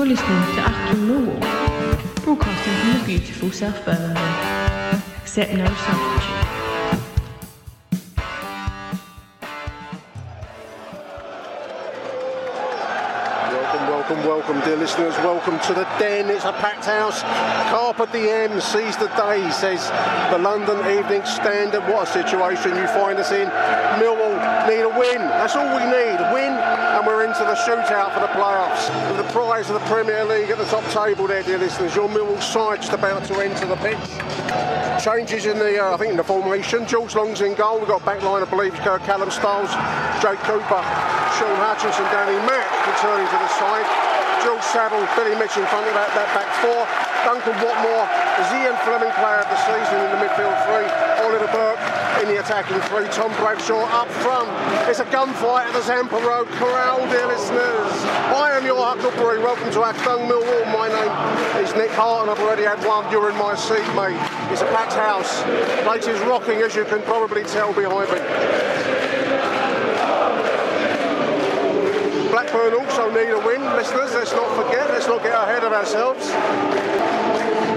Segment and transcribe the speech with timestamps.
[0.00, 5.02] You're listening to Achtung Millwall, broadcasting from the beautiful South Birmingham.
[5.20, 6.19] Accept no substitute.
[14.10, 15.14] Welcome, welcome, dear listeners.
[15.18, 16.30] Welcome to the den.
[16.30, 17.22] It's a packed house.
[17.70, 19.86] Carpe diem, seize the day, says
[20.32, 21.86] the London Evening Standard.
[21.86, 23.46] What a situation you find us in.
[24.02, 24.34] Millwall
[24.66, 25.22] need a win.
[25.38, 26.18] That's all we need.
[26.34, 28.90] Win, and we're into the shootout for the playoffs.
[29.14, 31.94] With the prize of the Premier League at the top table there, dear listeners.
[31.94, 34.10] Your Millwall side just about to enter the pitch.
[35.04, 36.84] Changes in the, uh, I think, in the formation.
[36.84, 37.78] George Long's in goal.
[37.78, 39.70] We've got back line, I believe, Callum Styles,
[40.20, 40.82] Jake Cooper,
[41.38, 43.99] Shaun Hutchinson, Danny Mack returning to the side.
[44.44, 46.88] George Saville, Billy Mitchell in front of that, that back four.
[47.24, 48.08] Duncan Watmore,
[48.40, 50.88] is Zian Flemming player of the season in the midfield three.
[51.20, 51.84] Oliver Burke
[52.22, 53.04] in the attacking three.
[53.12, 54.48] Tom Bradshaw up front.
[54.88, 57.92] It's a gunfight at the Zampa Road Corral, dear listeners.
[58.32, 59.38] I am your Huckleberry.
[59.38, 60.64] Welcome to Achtung Millwall.
[60.72, 61.12] My name
[61.62, 63.10] is Nick Hart and I've already had one.
[63.12, 64.16] You're in my seat, mate.
[64.50, 65.42] It's a packed house.
[65.84, 68.18] Place is rocking, as you can probably tell behind me.
[72.70, 74.12] Blackburn also need a win, listeners.
[74.12, 74.88] Let's not forget.
[74.90, 76.26] Let's not get ahead of ourselves.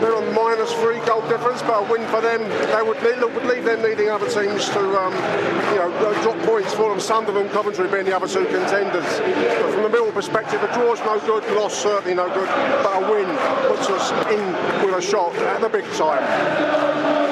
[0.02, 3.46] They're on minus three goal difference, but a win for them, they would, leave- would
[3.46, 5.14] leave them needing other teams to, um,
[5.72, 7.00] you know, uh, drop points for them.
[7.00, 9.20] Sunderland, Coventry being the other two contenders.
[9.20, 12.50] But from the middle perspective, a draw's no good, loss certainly no good,
[12.84, 13.28] but a win
[13.68, 17.22] puts us in with a shot at the big time.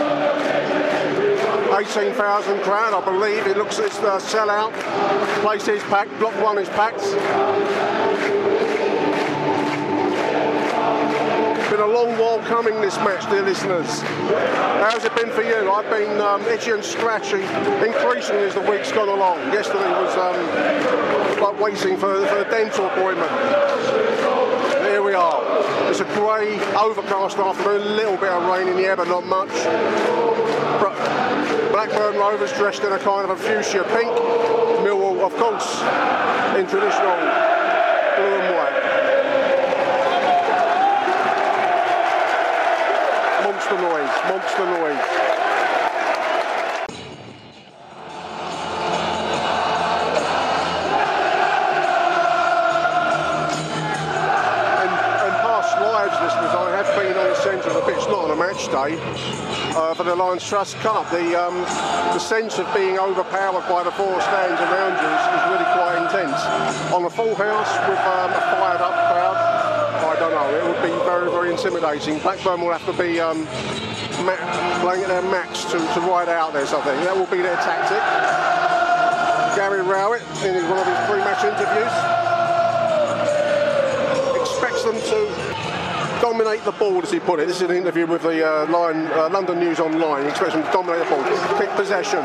[1.82, 3.48] 18,000 crowd, I believe.
[3.48, 4.72] It looks it's the sellout.
[5.42, 6.12] Place is packed.
[6.20, 7.02] Block one is packed.
[11.72, 14.02] Been a long while coming this match, dear listeners.
[14.78, 15.72] How's it been for you?
[15.72, 17.42] I've been um, itchy and scratchy,
[17.84, 19.40] increasingly as the week's gone along.
[19.52, 23.32] Yesterday was um, like waiting for, for a dental appointment.
[24.86, 25.42] Here we are.
[25.90, 29.26] It's a grey, overcast afternoon, a little bit of rain in the air, but not
[29.26, 30.31] much.
[31.84, 34.12] Blackburn Rovers dressed in a kind of a fuchsia pink.
[34.86, 35.82] Millwall, of course,
[36.56, 37.18] in traditional
[38.18, 38.78] blue and white.
[43.44, 45.41] Monster noise, monster noise.
[58.32, 58.96] On a match day,
[59.76, 61.10] uh, for the Lions Trust Cup.
[61.12, 61.60] The um,
[62.16, 66.00] the sense of being overpowered by the four stands around you is, is really quite
[66.00, 66.40] intense.
[66.96, 70.80] On a full house with um, a fired up crowd, I don't know, it would
[70.80, 72.20] be very, very intimidating.
[72.20, 73.44] Blackburn will have to be um,
[74.24, 74.40] ma-
[74.80, 76.84] playing at their max to, to ride out there think.
[77.04, 78.00] That will be their tactic.
[79.60, 81.96] Gary Rowett, in one of his pre-match interviews,
[84.40, 85.51] expects them to
[86.22, 87.48] dominate the ball, as he put it.
[87.48, 90.24] This is an interview with the uh, Lion, uh, London News Online.
[90.24, 91.24] He expects to dominate the ball,
[91.58, 92.20] pick possession.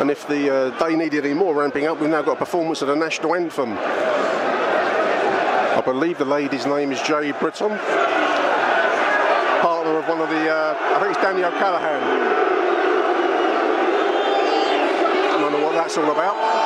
[0.00, 2.82] And if the uh, day needed any more ramping up, we've now got a performance
[2.82, 3.78] of the national anthem.
[5.78, 7.78] I believe the lady's name is Jay Britton,
[9.62, 12.02] partner of one of the, uh, I think it's Danny O'Callaghan.
[15.30, 16.57] I don't know what that's all about.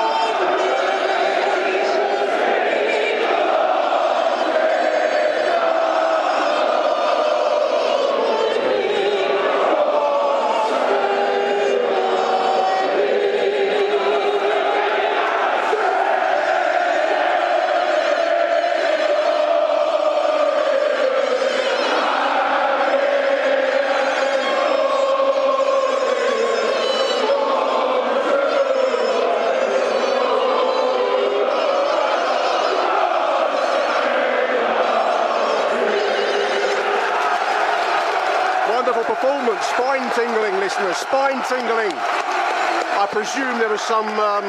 [41.48, 41.92] Tingling.
[41.92, 44.46] I presume there was some um,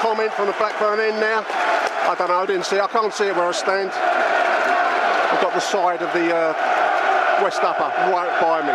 [0.00, 1.44] comment from the Blackburn end now.
[2.08, 3.90] I don't know, I didn't see I can't see it where I stand.
[3.92, 6.52] I've got the side of the uh,
[7.42, 8.74] West Upper right by me.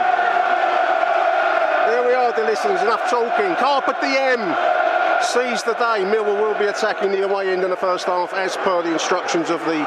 [1.91, 3.55] There we are, the listeners, enough talking.
[3.55, 4.41] Carpe diem
[5.21, 6.03] seize the day.
[6.05, 9.49] Millwall will be attacking the away end in the first half as per the instructions
[9.49, 9.81] of the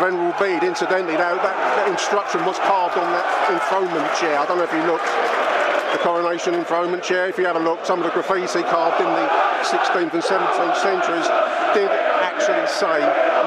[0.00, 0.64] Venerable Bede.
[0.64, 4.38] Incidentally, now that, that instruction was carved on that enthronement chair.
[4.38, 5.51] I don't know if you looked.
[5.92, 9.06] The coronation enthronement chair, if you have a look, some of the graffiti carved in
[9.06, 9.28] the
[9.68, 11.28] 16th and 17th centuries
[11.74, 11.90] did
[12.24, 12.98] actually say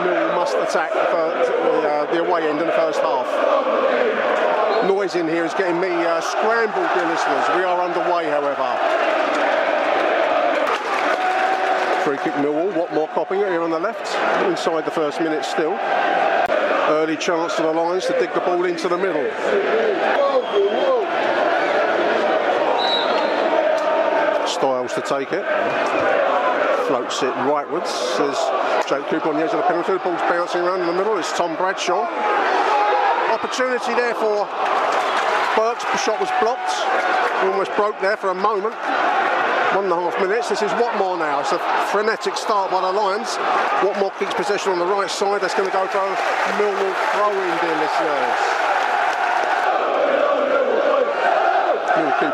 [0.05, 3.25] Millwall must attack the, first, uh, the away end in the first half.
[4.85, 7.45] Noise in here is getting me uh, scrambled, dear listeners.
[7.57, 8.77] We are underway, however.
[12.03, 12.71] Free kick Millwall.
[12.73, 14.05] Watmore copping it here on the left.
[14.45, 15.73] Inside the first minute still.
[16.87, 19.25] Early chance for the Lions to dig the ball into the middle.
[24.65, 25.45] Styles to take it.
[26.89, 28.17] Floats it rightwards.
[28.17, 28.41] There's
[28.89, 29.93] Jake Cooper on the edge of the penalty.
[29.93, 31.15] The ball's bouncing around in the middle.
[31.19, 32.01] It's Tom Bradshaw.
[33.29, 34.49] Opportunity there for
[35.53, 36.73] Burke's shot was blocked.
[37.45, 38.73] Almost broke there for a moment.
[39.77, 40.49] One and a half minutes.
[40.49, 41.41] This is Watmore now.
[41.41, 41.61] It's a
[41.93, 43.37] frenetic start by the Lions.
[43.85, 45.41] Watmore keeps possession on the right side.
[45.41, 46.09] That's going to go for
[46.57, 48.64] Millwall throw-in, dear listeners.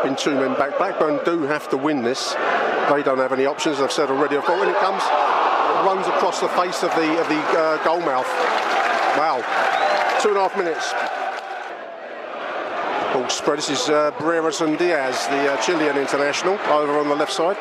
[0.02, 0.78] Keeping two men back.
[0.78, 2.32] Blackburn do have to win this.
[2.90, 3.78] They don't have any options.
[3.78, 4.36] I've said already.
[4.36, 7.84] I've got when it comes, it runs across the face of the of the uh,
[7.84, 8.26] goal mouth.
[9.16, 9.38] Wow.
[10.20, 10.92] Two and a half minutes.
[13.14, 13.58] Ball spread.
[13.58, 14.10] This is uh,
[14.64, 17.56] and Diaz, the uh, Chilean international, over on the left side.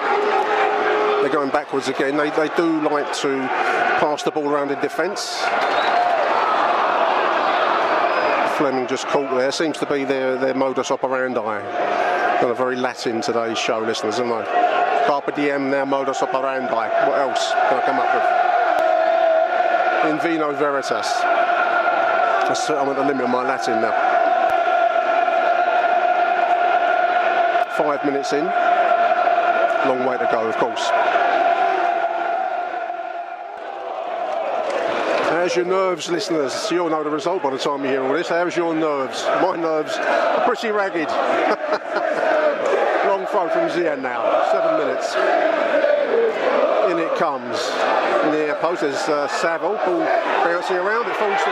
[1.21, 2.17] They're going backwards again.
[2.17, 3.37] They, they do like to
[3.99, 5.37] pass the ball around in defence.
[8.57, 9.51] Flemming just caught there.
[9.51, 12.00] Seems to be their, their modus operandi.
[12.41, 14.43] Got a very Latin today's show, listeners, isn't they?
[15.05, 16.73] Carpe diem, their modus operandi.
[16.73, 18.25] What else can I come up with?
[20.11, 21.21] In vino veritas.
[21.23, 24.11] I'm at the limit of my Latin now.
[27.77, 28.45] five minutes in.
[29.87, 30.89] Long way to go, of course.
[35.29, 36.69] How's your nerves, listeners?
[36.69, 38.29] You'll know the result by the time you hear all this.
[38.29, 39.25] How's your nerves?
[39.41, 41.09] My nerves are pretty ragged.
[43.49, 44.21] From Zian now.
[44.51, 45.15] Seven minutes.
[46.91, 47.57] In it comes.
[48.31, 49.81] Near post, there's uh, Saville.
[49.83, 50.05] Ball
[50.45, 51.09] bouncing around.
[51.09, 51.51] It falls to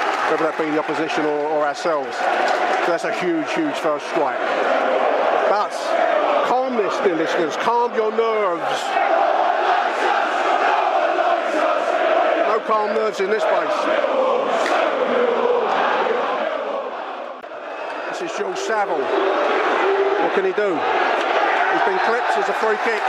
[0.31, 2.15] whether that be the opposition or, or ourselves.
[2.15, 4.39] So that's a huge, huge first strike.
[5.51, 5.75] But
[6.47, 8.79] calmness, dear listeners, calm your nerves.
[12.47, 13.75] No calm nerves in this place.
[18.15, 19.03] This is Joe Saville.
[19.03, 20.79] What can he do?
[21.75, 23.03] He's been clipped as a free kick.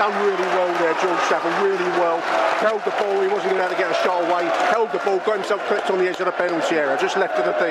[0.00, 2.18] Done really well there, George Saville, really well.
[2.64, 4.48] Held the ball, he wasn't allowed to get a shot away.
[4.72, 7.36] Held the ball, got himself clipped on the edge of the penalty area, just left
[7.36, 7.68] of the D.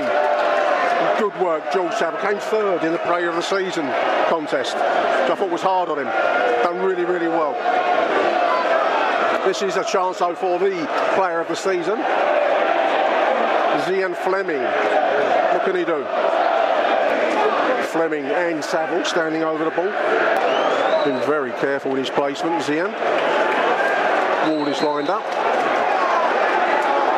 [1.17, 2.21] Good work, George Saville.
[2.21, 3.89] Came third in the player of the season
[4.29, 6.05] contest, which I thought was hard on him.
[6.61, 7.53] Done really, really well.
[9.43, 11.97] This is a chance, though, for the player of the season.
[13.89, 14.61] Zian Flemming.
[14.61, 16.05] What can he do?
[17.87, 20.38] Flemming and Saville standing over the ball.
[21.09, 22.93] Been very careful with his placement, Zian.
[24.47, 25.23] Wall is lined up.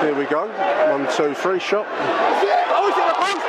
[0.01, 0.47] Here we go.
[0.47, 1.85] One, two, three, shot.
[1.89, 3.45] Oh, in the post!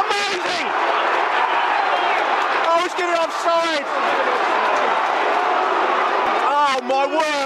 [0.00, 0.68] Amazing!
[2.64, 3.84] Oh, he's getting offside!
[6.48, 7.41] Oh, my word!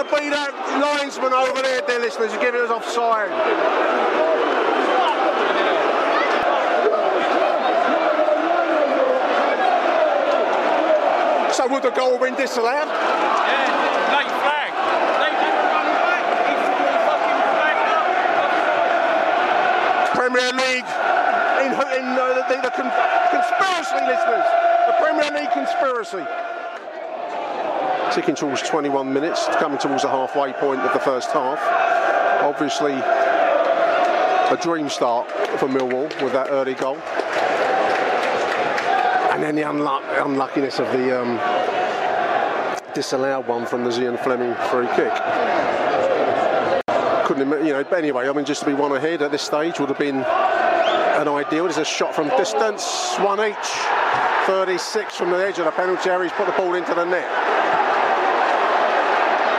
[0.00, 3.28] Would not want to be that linesman over there, dear listeners, give it us offside.
[11.52, 12.88] So would the goal been disallowed?
[12.88, 14.72] Yeah, late flag.
[15.20, 16.24] They never run back.
[16.48, 18.08] He should be fucking flagged up.
[20.16, 20.88] Premier League
[21.60, 22.96] in, in uh, the, the con-
[23.28, 24.48] conspiracy listeners.
[24.88, 26.24] The Premier League conspiracy.
[28.12, 31.60] Ticking towards 21 minutes, coming towards the halfway point of the first half.
[32.42, 36.96] Obviously, a dream start for Millwall with that early goal.
[39.32, 41.38] And then the unluck- unluckiness of the um,
[42.94, 45.12] disallowed one from the Zian Flemming free kick
[47.30, 47.84] couldn't, you know.
[47.84, 50.16] But anyway, I mean, just to be one ahead at this stage would have been
[50.16, 51.64] an ideal.
[51.64, 53.56] There's a shot from distance, one each,
[54.46, 56.28] 36 from the edge of the penalty area.
[56.28, 57.28] He's put the ball into the net.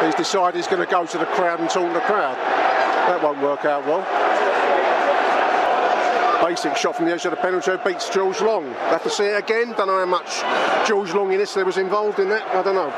[0.03, 2.35] He's decided he's going to go to the crowd and taunt the crowd.
[2.35, 4.01] That won't work out well.
[6.43, 8.65] Basic shot from the edge of the penalty beats George Long.
[8.89, 9.73] Have to see it again.
[9.77, 10.41] Don't know how much
[10.87, 12.41] George Long in this was involved in that.
[12.49, 12.89] I don't know.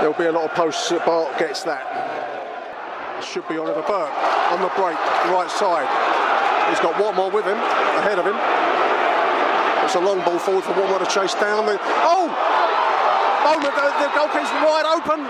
[0.00, 1.82] There'll be a lot of posts that Bart gets that.
[3.24, 4.14] Should be Oliver Burke
[4.54, 4.94] on the break,
[5.34, 5.90] right side.
[6.70, 7.58] He's got Watmore with him,
[7.98, 8.38] ahead of him.
[9.84, 11.64] It's a long ball forward for Watmore to chase down.
[12.06, 12.30] Oh!
[13.46, 15.22] Bowman, the, the goalkeeper's wide open.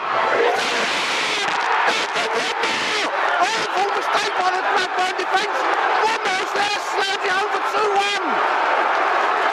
[3.92, 5.58] Mistake by the Blackburn defence.
[6.00, 8.24] Watmore's there, slams it over 2-1.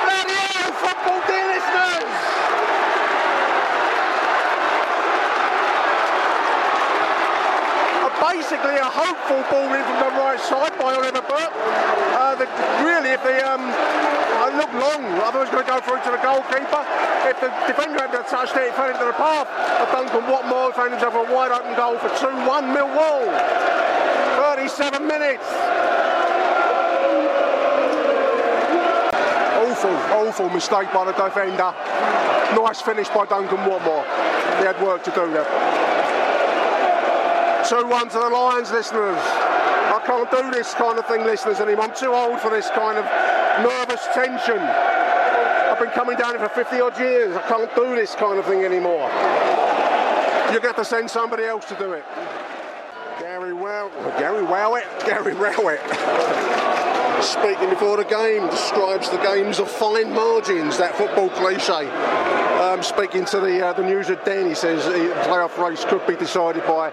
[0.07, 1.19] Bloody hell, football.
[8.23, 11.51] Basically a hopeful ball in from the right side by Oliver Burke.
[12.15, 12.47] Uh, the,
[12.87, 16.83] really, if the um, I look long, otherwise going to go through to the goalkeeper.
[17.27, 19.47] If the defender hadn't touched it, it fell into the path
[19.83, 23.27] of Duncan Watmore, found himself a wide open goal for 2-1 Millwall.
[24.55, 25.47] 37 minutes.
[29.67, 31.75] Awful, awful mistake by the defender.
[32.55, 34.07] Nice finish by Duncan Watmore.
[34.59, 36.02] He had work to do there.
[37.73, 39.17] 2-1 to the Lions, listeners.
[39.17, 41.85] I can't do this kind of thing, listeners, anymore.
[41.85, 43.05] I'm too old for this kind of
[43.65, 44.59] nervous tension.
[44.59, 47.35] I've been coming down here for 50 odd years.
[47.35, 49.09] I can't do this kind of thing anymore.
[50.53, 52.05] You're going to have to send somebody else to do it.
[53.19, 53.89] Gary Wow,
[54.19, 55.81] Gary Wowett, Gary Rowett.
[57.23, 62.42] Speaking before the game, describes the games of fine margins, that football cliche.
[62.63, 66.07] Um, speaking to the uh, the news at Den, he says the playoff race could
[66.07, 66.91] be decided by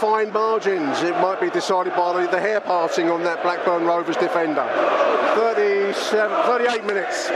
[0.00, 1.02] fine margins.
[1.02, 4.64] It might be decided by the, the hair parting on that Blackburn Rovers defender.
[5.36, 7.28] 37, 38 minutes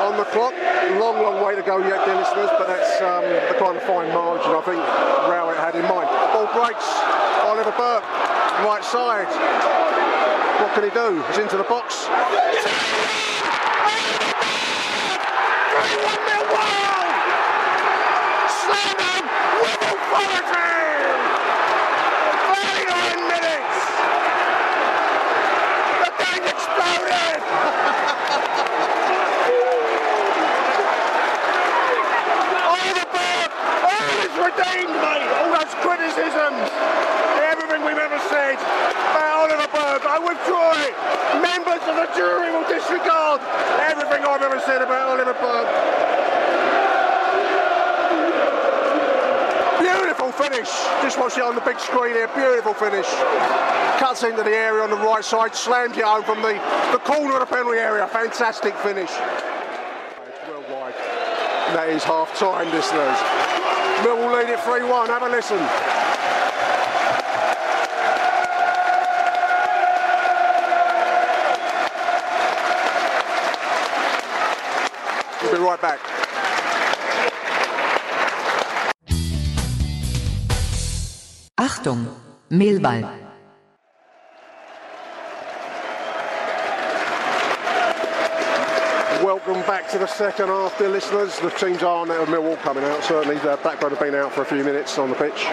[0.00, 0.54] on the clock.
[0.96, 4.08] Long, long way to go yet, dear listeners, but that's um, the kind of fine
[4.16, 4.80] margin I think
[5.28, 6.08] Rowett had in mind.
[6.32, 6.88] Ball breaks.
[7.44, 8.08] Oliver Burke,
[8.64, 9.28] right side.
[10.56, 11.22] What can he do?
[11.28, 12.08] He's into the box.
[20.10, 21.14] With authority!
[22.50, 23.78] 39 minutes!
[26.02, 27.40] The game exploded!
[33.10, 33.54] Burke,
[33.86, 35.30] all is redeemed, mate!
[35.38, 36.66] All those criticisms,
[37.50, 40.94] everything we've ever said uh, about Oliver I withdraw it!
[41.42, 43.40] Members of the jury will disregard
[43.78, 46.19] everything I've ever said about Oliver.
[50.50, 50.70] Finish.
[51.02, 52.28] Just watch it on the big screen here.
[52.34, 53.06] Beautiful finish.
[53.98, 56.54] Cuts into the area on the right side, slams it home from the,
[56.92, 58.06] the corner of the penalty area.
[58.08, 59.10] Fantastic finish.
[61.70, 63.18] That is half time, listeners.
[64.02, 65.08] Millwall lead it 3 1.
[65.08, 65.58] Have a listen.
[75.42, 76.09] We'll be right back.
[81.80, 82.06] Achtung,
[82.50, 83.08] Millwall.
[89.22, 91.38] Welcome back to the second half, dear listeners.
[91.40, 93.02] The teams are now Millwall coming out.
[93.02, 95.46] Certainly, the Blackburn have been out for a few minutes on the pitch.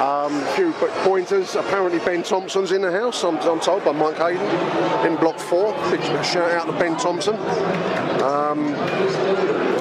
[0.00, 1.54] Um, a few po- pointers.
[1.54, 3.22] Apparently, Ben Thompson's in the house.
[3.22, 5.72] I'm, I'm told by Mike Hayden in block four.
[6.24, 7.36] Shout out to Ben Thompson.
[8.22, 8.74] Um,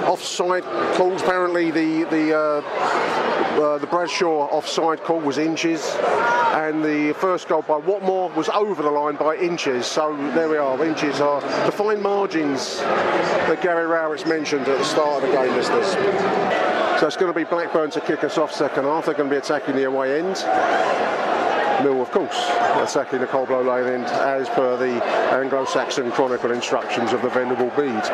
[0.05, 0.63] offside
[0.95, 1.21] calls.
[1.23, 5.95] Apparently, the the uh, uh, the Bradshaw offside call was inches,
[6.53, 9.85] and the first goal by Watmore was over the line by inches.
[9.85, 10.83] So there we are.
[10.83, 15.53] Inches are the fine margins that Gary Rowett's mentioned at the start of the game,
[15.55, 15.91] listeners.
[16.99, 19.05] So it's going to be Blackburn to kick us off second half.
[19.05, 20.35] They're going to be attacking the away end.
[21.83, 22.37] Mill, of course,
[22.77, 28.09] attacking the Coldblow Lane end as per the Anglo-Saxon Chronicle instructions of the Venerable Bede.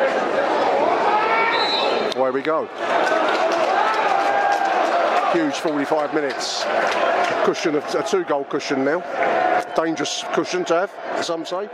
[2.16, 2.68] Away we go.
[5.32, 6.64] Huge 45 minutes.
[7.44, 9.00] Cushion of a two-goal cushion now.
[9.76, 11.68] Dangerous cushion to have, some say.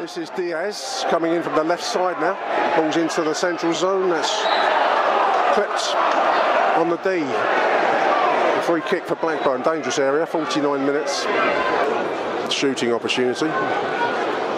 [0.00, 2.34] This is Diaz coming in from the left side now.
[2.74, 4.08] Balls into the central zone.
[4.10, 4.34] That's
[5.54, 5.94] clipped
[6.76, 7.22] on the D.
[7.22, 9.62] A free kick for Blackburn.
[9.62, 10.26] Dangerous area.
[10.26, 11.22] 49 minutes.
[12.52, 13.46] Shooting opportunity.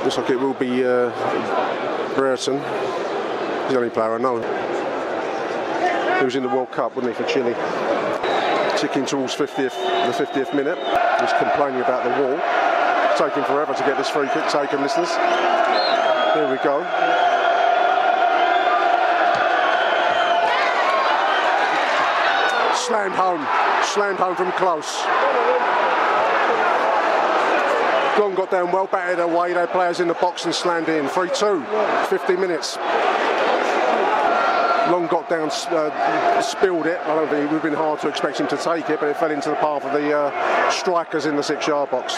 [0.02, 1.10] Looks like it will be uh,
[2.14, 2.54] Brereton.
[2.54, 4.73] He's the only player I know.
[6.18, 7.54] He was in the World Cup, wasn't he, for Chile?
[8.78, 9.74] Ticking towards 50th,
[10.06, 10.78] the 50th minute.
[11.20, 12.38] He's complaining about the wall.
[13.18, 15.10] Taking forever to get this free kick taken, listeners.
[16.34, 16.82] Here we go.
[22.74, 23.46] Slammed home.
[23.84, 25.04] Slammed home from close.
[28.18, 29.52] Long got down well, batted away.
[29.52, 31.08] Their players in the box and slammed in.
[31.08, 31.64] 3 2,
[32.08, 32.78] 50 minutes.
[34.94, 37.00] Long got down, uh, spilled it.
[37.00, 39.08] I don't think it would have been hard to expect him to take it, but
[39.08, 42.16] it fell into the path of the uh, strikers in the six yard box.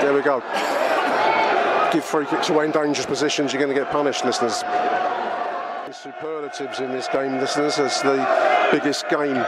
[0.00, 0.38] There we go.
[1.92, 4.62] Give free kicks away in dangerous positions, you're going to get punished, listeners.
[5.90, 7.76] Superlatives in this game, listeners.
[7.80, 9.44] It's the biggest game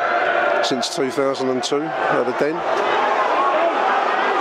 [0.65, 2.57] since 2002 at the Den.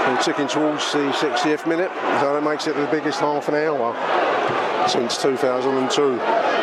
[0.10, 3.94] We're ticking towards the 60th minute, so that makes it the biggest half an hour
[4.90, 6.55] since 2002.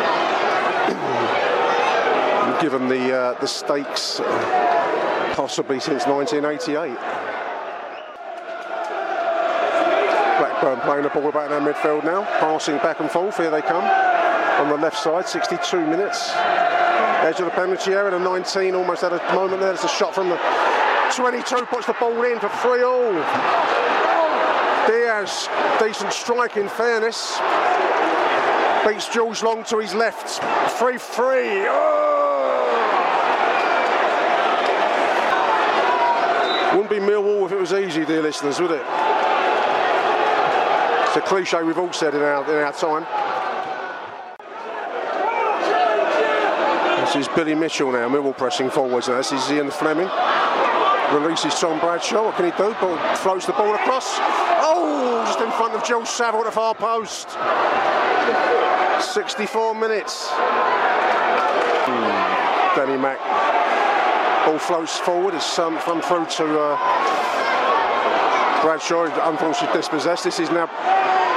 [2.62, 4.20] Given the uh, the stakes,
[5.34, 6.94] possibly since 1988.
[10.38, 13.36] Blackburn playing the ball about in their midfield now, passing back and forth.
[13.36, 16.30] Here they come on the left side, 62 minutes.
[17.26, 19.72] Edge of the penalty area, the 19 almost at a moment there.
[19.72, 20.38] There's a shot from the
[21.16, 23.12] 22, puts the ball in for 3 all.
[24.86, 25.48] Diaz,
[25.80, 27.40] decent strike in fairness.
[28.86, 30.40] Beats George Long to his left.
[30.78, 32.11] 3 3.
[36.82, 38.82] Wouldn't be Millwall if it was easy, dear listeners, would it?
[41.06, 43.06] It's a cliche we've all said in our, in our time.
[47.04, 49.18] This is Billy Mitchell now, Millwall pressing forwards now.
[49.18, 50.10] This is Zian Flemming.
[51.16, 52.24] Releases Tom Bradshaw.
[52.24, 52.74] What can he do?
[52.80, 54.16] Ball, floats the ball across.
[54.64, 57.30] Oh, just in front of Joe Saville at the far post.
[59.14, 60.26] 64 minutes.
[61.86, 62.74] Hmm.
[62.74, 63.51] Danny Mack.
[64.44, 65.34] Ball floats forward.
[65.34, 66.76] It's um, through to uh,
[68.62, 69.04] Bradshaw.
[69.30, 70.24] Unfortunately dispossessed.
[70.24, 70.66] This is now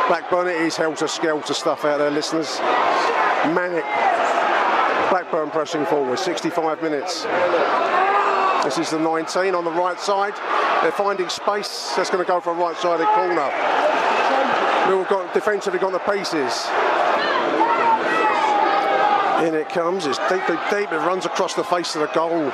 [0.08, 0.48] Blackburn.
[0.48, 2.60] It is helter skelter stuff out there, listeners.
[3.54, 3.86] Manic.
[5.12, 6.18] Blackburn pressing forward.
[6.18, 7.24] 65 minutes.
[8.64, 10.34] This is the 19 on the right side.
[10.82, 11.94] They're finding space.
[11.96, 13.52] That's going to go for a right-sided corner.
[14.90, 16.68] Mill got defensively got the pieces.
[19.46, 20.08] In it comes.
[20.08, 20.92] It's deep, deep, deep.
[20.92, 22.50] It runs across the face of the goal.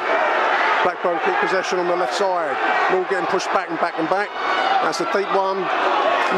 [0.84, 2.51] Blackburn keep possession on the left side.
[2.91, 4.27] Mill getting pushed back and back and back.
[4.84, 5.62] That's a deep one.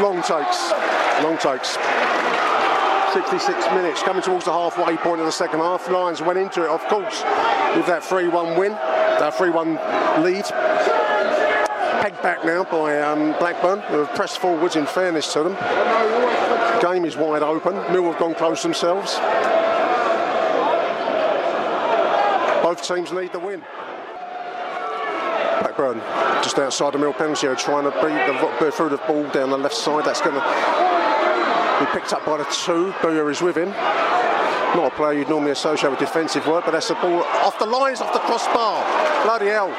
[0.00, 0.70] Long takes.
[1.24, 1.74] Long takes.
[3.14, 5.90] 66 minutes, coming towards the halfway point of the second half.
[5.90, 7.22] Lions went into it, of course,
[7.74, 10.44] with that 3-1 win, that 3-1 lead.
[12.00, 15.54] Pegged back now by um, Blackburn, who have pressed forwards in fairness to them.
[16.80, 17.74] Game is wide open.
[17.92, 19.18] Mill have gone close themselves.
[22.64, 23.62] Both teams need the win.
[25.60, 25.98] Blackburn
[26.42, 29.56] just outside the Mill penalty area, trying to beat the, through the ball down the
[29.56, 30.04] left side.
[30.04, 30.44] That's going to
[31.80, 32.92] be picked up by the two.
[33.00, 33.70] Burey is with him.
[34.76, 37.66] Not a player you'd normally associate with defensive work, but that's the ball off the
[37.66, 38.84] lines, off the crossbar.
[39.24, 39.70] Bloody hell.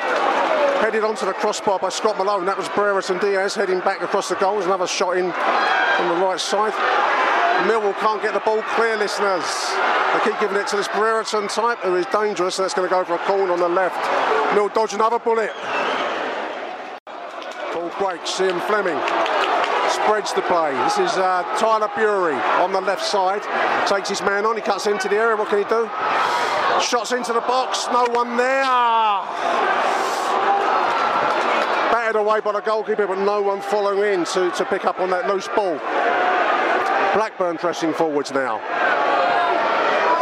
[0.81, 2.45] Headed onto the crossbar by Scott Malone.
[2.45, 4.65] That was Brereton Diaz heading back across the goals.
[4.65, 6.73] Another shot in on the right side.
[7.65, 9.43] Millwall can't get the ball clear, listeners.
[10.13, 12.59] They keep giving it to this Brereton type who is dangerous.
[12.59, 13.97] and That's going to go for a corner on the left.
[14.53, 15.51] Mill dodge another bullet.
[17.73, 18.31] Ball breaks.
[18.37, 18.99] Zian Flemming
[19.91, 20.73] spreads the play.
[20.83, 23.41] This is uh, Tyler Burey on the left side.
[23.87, 24.55] Takes his man on.
[24.55, 25.35] He cuts into the area.
[25.35, 25.89] What can he do?
[26.81, 27.87] Shots into the box.
[27.91, 28.63] No one there.
[31.91, 35.09] Battered away by the goalkeeper, but no one following in to, to pick up on
[35.09, 35.79] that loose ball.
[37.15, 38.57] Blackburn pressing forwards now.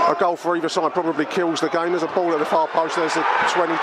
[0.08, 1.90] A goal for either side probably kills the game.
[1.90, 2.98] There's a ball at the far post.
[2.98, 3.80] There's a 22.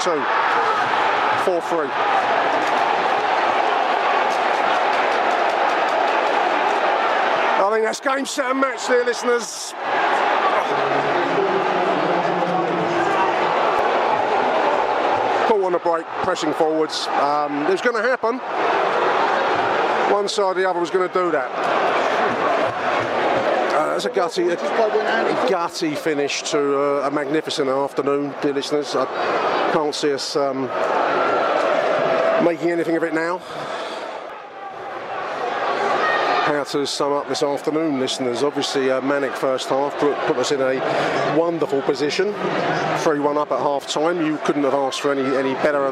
[1.44, 1.88] 4 3.
[7.58, 9.74] I think that's game, set, and match there, listeners.
[15.48, 17.08] Caught on the break, pressing forwards.
[17.08, 18.38] Um, it was going to happen.
[20.14, 21.89] One side or the other was going to do that.
[23.00, 24.56] Uh, it's a gutty, a
[25.48, 28.94] gutty finish to uh, a magnificent afternoon, dear listeners.
[28.94, 29.06] I
[29.72, 30.62] can't see us um,
[32.44, 33.38] making anything of it now.
[36.50, 38.42] How to sum up this afternoon, listeners?
[38.42, 42.34] Obviously, a manic first half put, put us in a wonderful position.
[42.98, 44.26] 3 1 up at half time.
[44.26, 45.86] You couldn't have asked for any, any better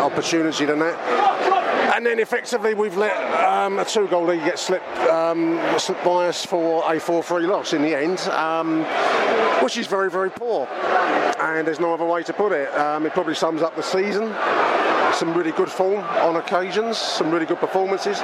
[0.00, 1.94] opportunity than that.
[1.94, 3.14] And then effectively, we've let
[3.68, 7.46] um, a two goal lead gets slipped, um, slipped by us for a 4 3
[7.46, 8.82] loss in the end, um,
[9.62, 10.66] which is very, very poor.
[11.38, 12.72] And there's no other way to put it.
[12.74, 14.34] Um, it probably sums up the season.
[15.12, 18.22] Some really good form on occasions, some really good performances,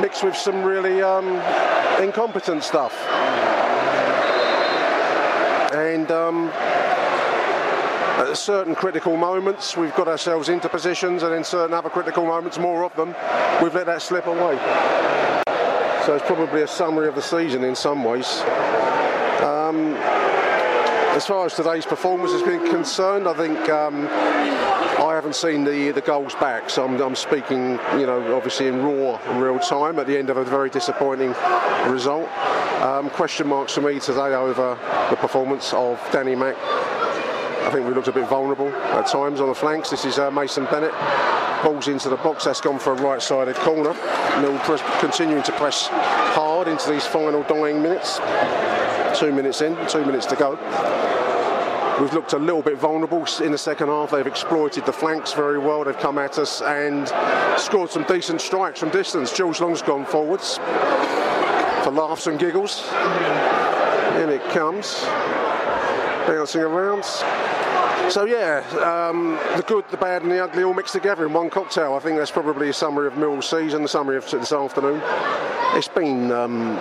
[0.00, 1.28] mixed with some really um,
[2.02, 2.92] incompetent stuff.
[5.72, 6.50] And um,
[8.16, 12.58] at certain critical moments, we've got ourselves into positions, and in certain other critical moments,
[12.58, 13.08] more of them,
[13.62, 14.56] we've let that slip away.
[16.06, 18.40] So it's probably a summary of the season in some ways.
[19.42, 19.94] Um,
[21.14, 25.90] as far as today's performance has been concerned, I think um, I haven't seen the
[25.90, 30.06] the goals back, so I'm, I'm, speaking, you know, obviously in raw, real time at
[30.06, 31.34] the end of a very disappointing
[31.88, 32.28] result.
[32.80, 34.78] Um, question marks for me today over
[35.10, 36.56] the performance of Danny Mack
[37.66, 39.90] I think we looked a bit vulnerable at times on the flanks.
[39.90, 40.92] This is uh, Mason Bennett.
[41.64, 42.44] Balls into the box.
[42.44, 43.92] That's gone for a right-sided corner.
[44.40, 44.56] Mill
[45.00, 48.20] continuing to press hard into these final dying minutes.
[49.18, 50.52] Two minutes in, two minutes to go.
[52.00, 54.12] We've looked a little bit vulnerable in the second half.
[54.12, 55.82] They've exploited the flanks very well.
[55.82, 57.08] They've come at us and
[57.58, 59.32] scored some decent strikes from distance.
[59.32, 62.86] George Long's gone forwards for laughs and giggles.
[64.22, 65.04] In it comes,
[66.26, 67.04] bouncing around.
[68.10, 71.50] So yeah, um, the good, the bad, and the ugly all mixed together in one
[71.50, 71.94] cocktail.
[71.94, 75.00] I think that's probably a summary of Mill's season, the summary of this afternoon.
[75.74, 76.76] It's been um,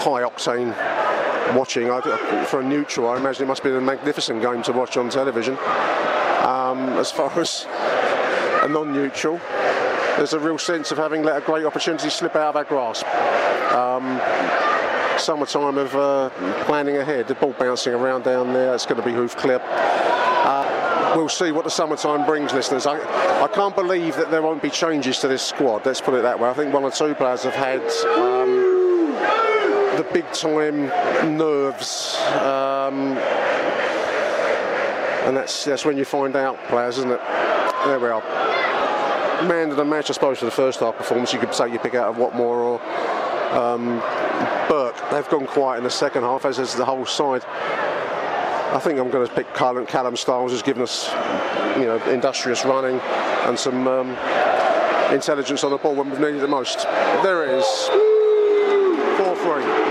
[0.00, 0.74] high octane
[1.54, 1.90] watching.
[1.90, 2.00] I,
[2.46, 5.58] for a neutral, I imagine it must be a magnificent game to watch on television.
[6.42, 7.66] Um, as far as
[8.62, 9.40] a non-neutral,
[10.16, 13.06] there's a real sense of having let a great opportunity slip out of our grasp.
[15.22, 16.30] Um, summertime of uh,
[16.64, 17.28] planning ahead.
[17.28, 18.74] The ball bouncing around down there.
[18.74, 19.62] It's going to be hoof clip.
[19.64, 22.86] Uh, we'll see what the summertime brings, listeners.
[22.86, 22.98] I,
[23.42, 25.86] I can't believe that there won't be changes to this squad.
[25.86, 26.48] Let's put it that way.
[26.48, 27.82] I think one or two players have had.
[28.18, 28.72] Um,
[29.96, 30.86] the big time
[31.36, 33.16] nerves, um,
[35.26, 37.20] and that's that's when you find out players, isn't it?
[37.84, 38.22] There we are.
[39.46, 41.32] Man of the match, I suppose, for the first half performance.
[41.32, 42.80] You could say you pick out of Watmore or
[43.52, 44.00] um,
[44.68, 44.96] Burke.
[45.10, 47.44] They've gone quiet in the second half, as has the whole side.
[47.44, 51.10] I think I'm going to pick Callum, Callum Styles, who's given us,
[51.76, 52.98] you know, industrious running
[53.44, 54.10] and some um,
[55.12, 56.84] intelligence on the ball when we've needed it most.
[57.22, 57.88] There it is.
[59.18, 59.82] 4 3.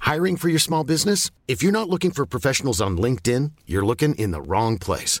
[0.00, 1.30] Hiring for your small business?
[1.46, 5.20] If you're not looking for professionals on LinkedIn, you're looking in the wrong place.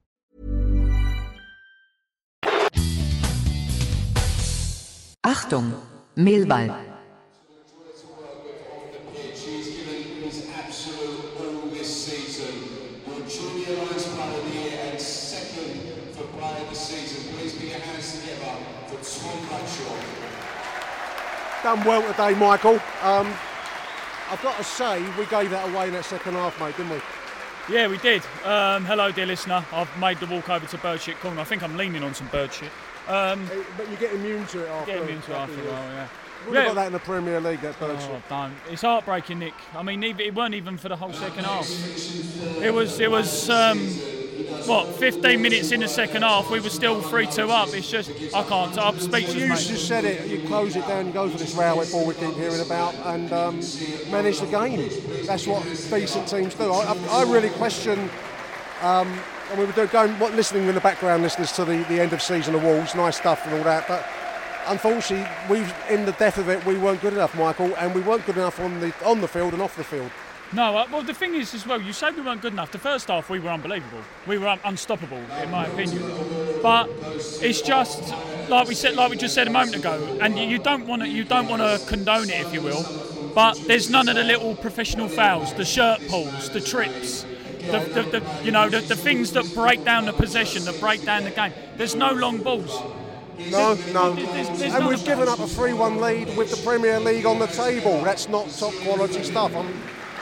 [5.31, 5.71] Achtung,
[6.17, 6.67] Millwall.
[21.63, 22.81] Done well today, Michael.
[23.01, 23.33] Um,
[24.29, 27.01] I've got to say, we gave that away in that second half, mate, didn't we?
[27.73, 28.21] Yeah, we did.
[28.43, 29.65] Um, hello, dear listener.
[29.71, 31.39] I've made the walk over to Birdshit Corner.
[31.39, 32.71] I think I'm leaning on some bird shit.
[33.07, 34.91] Um, but you get immune to it after.
[34.91, 36.07] Get immune to it after a while, yeah.
[36.45, 36.65] We've yeah.
[36.65, 38.21] got that in the Premier League, that bird oh.
[38.27, 38.53] Don't.
[38.69, 39.53] It's heartbreaking, Nick.
[39.75, 41.69] I mean, it weren't even for the whole second half.
[42.63, 43.77] It was, it was, um,
[44.65, 47.69] what, 15 minutes in the second half, we were still 3 2 up.
[47.73, 49.35] It's just, I can't, I'm speechless.
[49.35, 49.59] You mate.
[49.59, 52.33] just said it, you close it down, you go for this railway ball we keep
[52.33, 53.55] hearing about, and um,
[54.09, 54.89] manage the game.
[55.25, 56.71] That's what decent teams do.
[56.71, 58.09] I, I, I really question.
[58.81, 59.19] Um,
[59.51, 62.21] and we were going, what, listening in the background, listeners to the, the end of
[62.21, 63.87] season Wolves, nice stuff and all that.
[63.87, 64.05] But
[64.67, 68.25] unfortunately, we in the depth of it, we weren't good enough, Michael, and we weren't
[68.25, 70.11] good enough on the on the field and off the field.
[70.53, 72.73] No, uh, well, the thing is as well, you say we weren't good enough.
[72.73, 74.01] The first half, we were unbelievable.
[74.27, 76.01] We were un- unstoppable, in my opinion.
[76.61, 76.89] But
[77.41, 78.13] it's just
[78.49, 81.07] like we said, like we just said a moment ago, and you don't want to,
[81.07, 82.83] you don't want to condone it, if you will.
[83.33, 87.25] but there's none of the little professional fouls, the shirt pulls, the trips.
[87.71, 91.03] The, the, the, you know the, the things that break down the possession, that break
[91.03, 91.53] down the game.
[91.77, 92.71] There's no long balls.
[93.49, 94.13] No, no.
[94.13, 97.39] There's- there's and we've given up a 3 1 lead with the Premier League on
[97.39, 98.01] the table.
[98.03, 99.55] That's not top quality stuff.
[99.55, 99.73] I mean,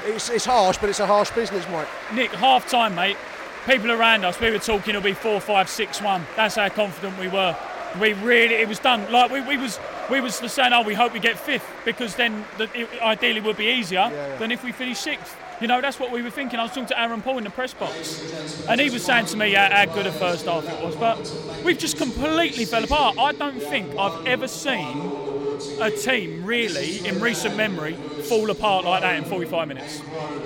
[0.05, 1.87] it's, it's harsh, but it's a harsh business, Mike.
[2.13, 3.17] Nick, half time, mate.
[3.65, 6.25] People around us, we were talking it'll be four, five, six, one.
[6.37, 7.55] That's how confident we were.
[7.99, 9.11] We really, it was done.
[9.11, 9.77] Like we, we was,
[10.09, 13.57] we was saying, oh, we hope we get fifth because then the, it ideally would
[13.57, 15.35] be easier than if we finish sixth.
[15.61, 16.57] You know, that's what we were thinking.
[16.59, 19.37] I was talking to Aaron Paul in the press box, and he was saying to
[19.37, 20.95] me how, how good a first half it was.
[20.95, 23.17] But we've just completely fell apart.
[23.17, 25.11] I don't think I've ever seen
[25.81, 30.01] a team really in recent memory fall apart like that in 45 minutes.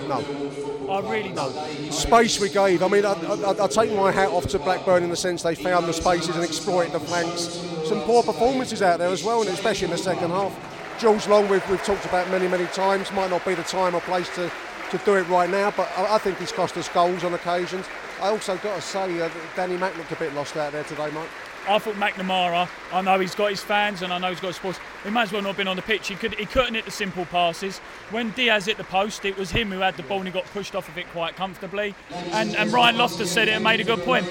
[0.08, 0.73] No.
[0.89, 1.54] I really don't.
[1.91, 2.84] Space we gave.
[2.84, 5.56] I mean, I, I, I take my hat off to Blackburn in the sense they
[5.56, 7.58] found the spaces and exploited the flanks.
[7.86, 10.54] Some poor performances out there as well, and especially in the second half.
[11.00, 14.02] George Long, we've, we've talked about many, many times, might not be the time or
[14.02, 14.52] place to,
[14.91, 17.86] to do it right now, but I, I think he's cost us goals on occasions.
[18.22, 21.10] I also got to say, uh, Danny Mack looked a bit lost out there today,
[21.12, 21.28] Mike.
[21.67, 22.69] I thought McNamara.
[22.93, 24.79] I know he's got his fans, and I know he's got his sports.
[25.03, 26.08] He might as well not have been on the pitch.
[26.08, 26.36] He could.
[26.36, 27.79] He couldn't hit the simple passes.
[28.12, 30.45] When Diaz hit the post, it was him who had the ball, and he got
[30.45, 31.95] pushed off of it quite comfortably.
[32.32, 34.25] And, and Ryan Loftus said it and made a good point.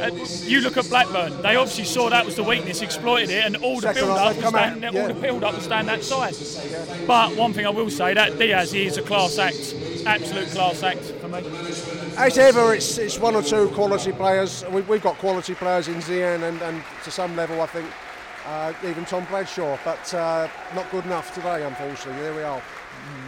[0.00, 0.10] Uh,
[0.42, 1.40] you look at Blackburn.
[1.42, 4.36] They obviously saw that was the weakness, exploited it, and all the Second build up
[4.36, 5.00] was yeah.
[5.00, 6.34] all the build up was stand that side.
[7.06, 9.74] But one thing I will say, that Diaz he is a class act,
[10.06, 11.42] absolute class act for me.
[12.16, 14.64] As ever, it's, it's one or two quality players.
[14.70, 17.88] We, we've got quality players in Zian and, and to some level, I think,
[18.46, 22.22] uh, even Tom Bradshaw, but uh, not good enough today, unfortunately.
[22.22, 22.62] There we are.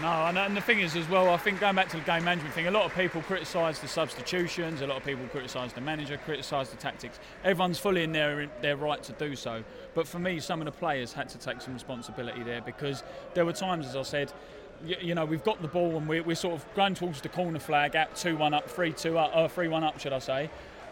[0.00, 2.24] No, and, and the thing is as well, I think going back to the game
[2.24, 5.80] management thing, a lot of people criticise the substitutions, a lot of people criticise the
[5.80, 7.18] manager, criticise the tactics.
[7.44, 9.64] Everyone's fully in their their right to do so.
[9.94, 13.02] But for me, some of the players had to take some responsibility there because
[13.34, 14.32] there were times, as I said,
[14.84, 17.28] you, you know, we've got the ball and we're, we're sort of going towards the
[17.28, 20.18] corner flag at 2 1 up, 3 2 up, uh, 3 1 up, should I
[20.18, 20.50] say,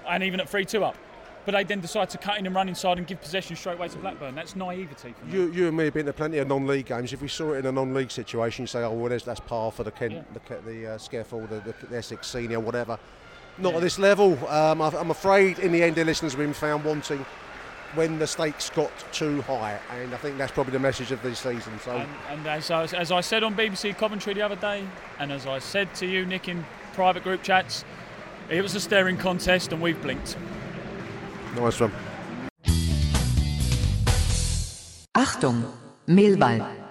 [0.09, 0.97] and even at 3 2 up.
[1.45, 3.89] But they then decide to cut in and run inside and give possession straight away
[3.89, 4.35] to Blackburn.
[4.35, 5.33] That's naivety for me.
[5.33, 7.13] You, you and me have been to plenty of non-league games.
[7.13, 9.85] If we saw it in a non-league situation, you say, "Oh, well, that's par for
[9.85, 10.23] the Kent, Yeah.
[10.33, 12.99] the, the uh, the, the, Essex senior, whatever."
[13.59, 14.37] Not at this level.
[14.49, 17.25] Um, I'm afraid, in the end, the listeners have been found wanting
[17.95, 21.39] when the stakes got too high, and I think that's probably the message of this
[21.39, 21.79] season.
[21.81, 24.85] So, And, and as, I, as I said on BBC Coventry the other day,
[25.21, 27.85] and as I said to you, Nick, in private group chats,
[28.51, 30.37] it was a staring contest, and we've blinked.
[31.55, 31.93] Nice one.
[35.17, 35.65] Achtung,
[36.07, 36.85] Millwall.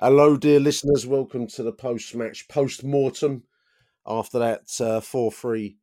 [0.00, 1.06] Hello, dear listeners.
[1.06, 3.44] Welcome to the post-match post-mortem
[4.06, 5.78] after that four-three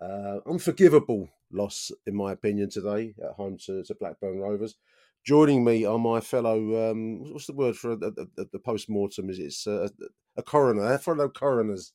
[0.00, 4.76] uh, unforgivable loss, in my opinion, today at home to, to Blackburn Rovers.
[5.24, 6.90] Joining me are my fellow.
[6.90, 9.30] Um, what's the word for the post-mortem?
[9.30, 9.90] Is it's a,
[10.36, 10.96] a coroner?
[10.98, 11.92] Fellow coroners,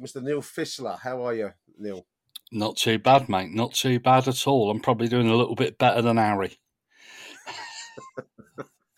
[0.00, 0.22] Mr.
[0.22, 0.98] Neil Fissler.
[1.00, 2.06] How are you, Neil?
[2.52, 3.50] Not too bad, mate.
[3.50, 4.70] Not too bad at all.
[4.70, 6.58] I'm probably doing a little bit better than Harry.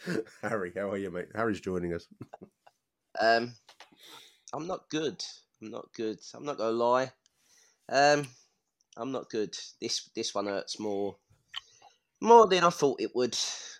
[0.42, 1.28] Harry, how are you, mate?
[1.34, 2.06] Harry's joining us.
[3.18, 3.54] Um,
[4.52, 5.22] I'm not good.
[5.62, 6.18] I'm not good.
[6.34, 7.12] I'm not gonna lie.
[7.88, 8.26] Um,
[8.96, 9.56] I'm not good.
[9.80, 11.16] This this one hurts more,
[12.20, 13.36] more than I thought it would.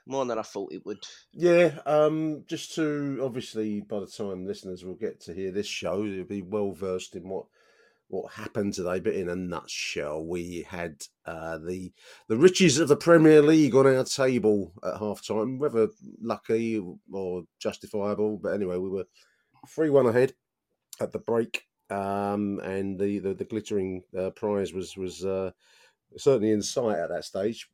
[0.06, 1.04] More than I thought it would.
[1.32, 6.08] Yeah, um, just to obviously, by the time listeners will get to hear this show,
[6.08, 7.44] they'll be well versed in what
[8.08, 9.00] what happened today.
[9.00, 11.92] But in a nutshell, we had uh, the
[12.28, 15.88] the riches of the Premier League on our table at half time, whether
[16.20, 18.38] lucky or justifiable.
[18.38, 19.06] But anyway, we were
[19.68, 20.32] three one ahead
[21.00, 25.50] at the break, um, and the the, the glittering uh, prize was was uh,
[26.16, 27.68] certainly in sight at that stage.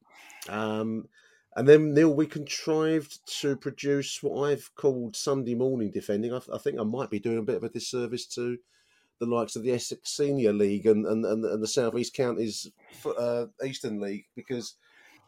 [0.48, 1.08] Um,
[1.56, 6.34] and then, Neil, we contrived to produce what I've called Sunday morning defending.
[6.34, 8.58] I, I think I might be doing a bit of a disservice to
[9.20, 12.70] the likes of the Essex Senior League and, and, and, and the South East Counties
[13.18, 14.76] uh, Eastern League because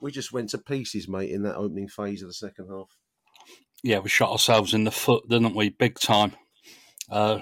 [0.01, 2.96] we just went to pieces, mate, in that opening phase of the second half.
[3.83, 5.70] Yeah, we shot ourselves in the foot, didn't we?
[5.70, 6.33] Big time.
[7.11, 7.40] Uh,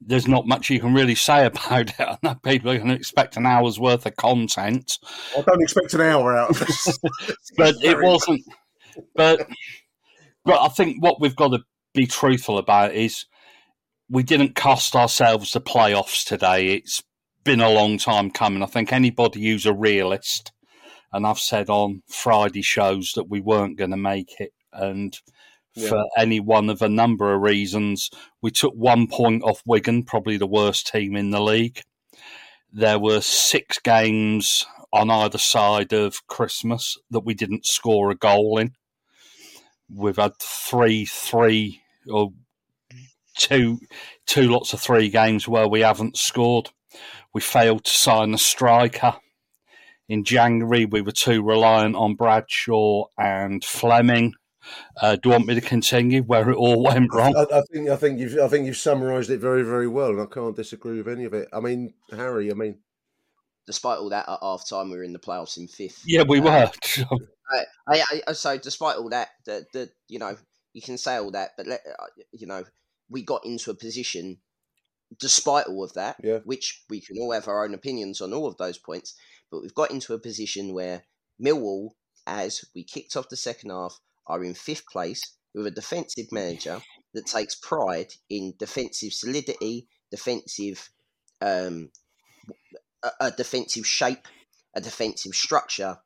[0.00, 2.00] there's not much you can really say about it.
[2.00, 4.98] I know people are going to expect an hour's worth of content,
[5.36, 6.98] I don't expect an hour out of this.
[7.56, 8.42] but it wasn't.
[9.14, 9.46] But
[10.44, 11.60] but I think what we've got to
[11.94, 13.26] be truthful about is
[14.10, 16.74] we didn't cost ourselves the playoffs today.
[16.74, 17.02] It's
[17.44, 18.62] been a long time coming.
[18.62, 20.52] I think anybody who's a realist,
[21.12, 25.16] and I've said on Friday shows that we weren't going to make it, and
[25.88, 28.10] for any one of a number of reasons,
[28.42, 31.80] we took one point off Wigan, probably the worst team in the league.
[32.72, 38.58] There were six games on either side of Christmas that we didn't score a goal
[38.58, 38.72] in.
[39.88, 42.32] We've had three three or
[43.40, 43.80] two
[44.26, 46.70] two lots of three games where we haven't scored.
[47.32, 49.16] We failed to sign a striker.
[50.08, 54.34] In January, we were too reliant on Bradshaw and Flemming.
[55.00, 57.34] Uh, do you want me to continue where it all went wrong?
[57.36, 60.20] I, I think I think you've I think you've summarised it very very well, and
[60.20, 61.48] I can't disagree with any of it.
[61.52, 62.78] I mean, Harry, I mean,
[63.66, 66.02] despite all that, at half time we were in the playoffs in fifth.
[66.04, 66.70] Yeah, we were.
[67.52, 70.36] I, I, I, so despite all that, the, the you know
[70.72, 72.64] you can say all that, but let, uh, you know
[73.10, 74.38] we got into a position,
[75.18, 76.38] despite all of that, yeah.
[76.44, 79.14] which we can all have our own opinions on all of those points,
[79.50, 81.04] but we've got into a position where
[81.42, 81.90] Millwall,
[82.26, 86.80] as we kicked off the second half, are in fifth place with a defensive manager
[87.14, 90.90] that takes pride in defensive solidity, defensive,
[91.40, 91.90] um,
[93.02, 94.28] a, a defensive shape,
[94.76, 95.98] a defensive structure,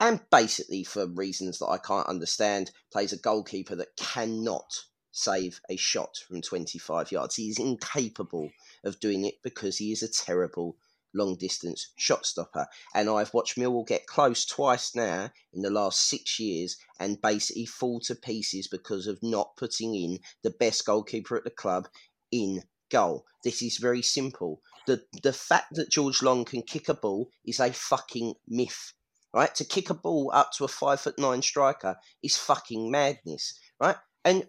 [0.00, 4.72] and basically for reasons that I can't understand, plays a goalkeeper that cannot
[5.10, 7.36] save a shot from 25 yards.
[7.36, 8.50] He is incapable
[8.84, 10.76] of doing it because he is a terrible
[11.14, 12.66] long distance shot stopper.
[12.94, 17.66] And I've watched Millwall get close twice now in the last six years and basically
[17.66, 21.88] fall to pieces because of not putting in the best goalkeeper at the club
[22.30, 23.24] in goal.
[23.44, 24.60] This is very simple.
[24.86, 28.92] The the fact that George Long can kick a ball is a fucking myth.
[29.32, 29.54] Right?
[29.54, 33.58] To kick a ball up to a five foot nine striker is fucking madness.
[33.80, 33.96] Right?
[34.24, 34.48] And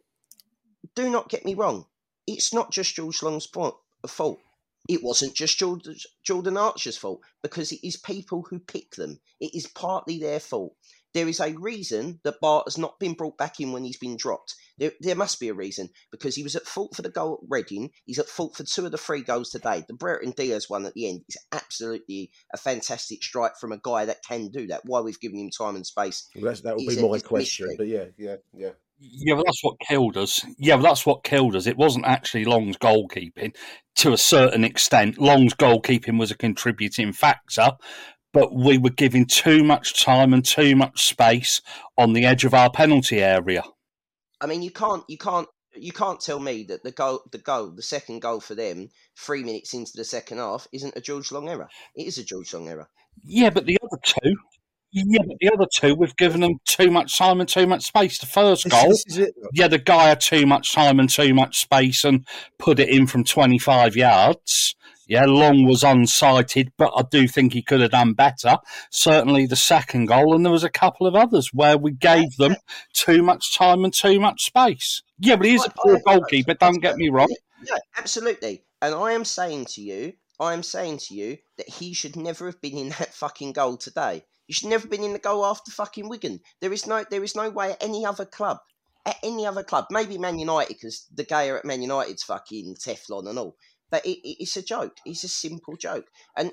[0.96, 1.86] do not get me wrong,
[2.28, 4.40] it's not just George Long's fault
[4.90, 9.20] it wasn't just Jordan, Jordan Archer's fault because it is people who pick them.
[9.40, 10.76] It is partly their fault.
[11.14, 14.16] There is a reason that Bart has not been brought back in when he's been
[14.16, 14.56] dropped.
[14.78, 17.50] There, there must be a reason because he was at fault for the goal at
[17.50, 17.92] Reading.
[18.06, 19.84] He's at fault for two of the three goals today.
[19.86, 24.06] The Brereton Diaz one at the end is absolutely a fantastic strike from a guy
[24.06, 24.82] that can do that.
[24.86, 26.30] Why we've given him time and space.
[26.34, 27.76] Well, that will be my question.
[27.78, 28.72] But yeah, yeah, yeah.
[29.04, 30.46] Yeah, but that's what killed us.
[30.60, 31.66] Yeah, but that's what killed us.
[31.66, 33.56] It wasn't actually Long's goalkeeping.
[33.96, 37.72] To a certain extent, Long's goalkeeping was a contributing factor,
[38.32, 41.62] but we were giving too much time and too much space
[41.98, 43.64] on the edge of our penalty area.
[44.40, 47.72] I mean, you can't, you can't, you can't tell me that the goal, the goal,
[47.72, 51.50] the second goal for them, three minutes into the second half, isn't a George Long
[51.50, 51.70] error.
[51.96, 52.88] It is a George Long error.
[53.24, 54.36] Yeah, but the other two,
[54.92, 58.20] yeah, but the other two, we've given them too much time and too much space.
[58.20, 61.60] The first goal, this, this yeah, the guy had too much time and too much
[61.60, 62.26] space and
[62.60, 64.76] put it in from 25 yards.
[65.08, 68.58] Yeah, Long was unsighted, but I do think he could have done better.
[68.92, 72.56] Certainly the second goal, and there was a couple of others where we gave them
[72.94, 75.04] too much time and too much space.
[75.20, 77.34] Yeah, but he's a poor goalkeeper, don't get me wrong.
[77.68, 78.64] Yeah, absolutely.
[78.82, 82.46] And I am saying to you, I am saying to you that he should never
[82.48, 84.24] have been in that fucking goal today.
[84.52, 86.42] You should never been in the goal after fucking Wigan.
[86.60, 88.58] There is no there is no way at any other club.
[89.06, 93.30] At any other club, maybe Man United, because the guy at Man United's fucking Teflon
[93.30, 93.56] and all.
[93.90, 94.98] But it, it, it's a joke.
[95.06, 96.52] It's a simple joke, and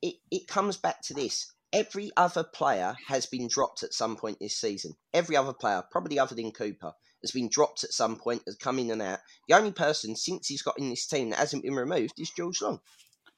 [0.00, 1.52] it, it comes back to this.
[1.70, 4.94] Every other player has been dropped at some point this season.
[5.12, 8.78] Every other player, probably other than Cooper, has been dropped at some point, has come
[8.78, 9.18] in and out.
[9.48, 12.62] The only person since he's got in this team that hasn't been removed is George
[12.62, 12.80] Long.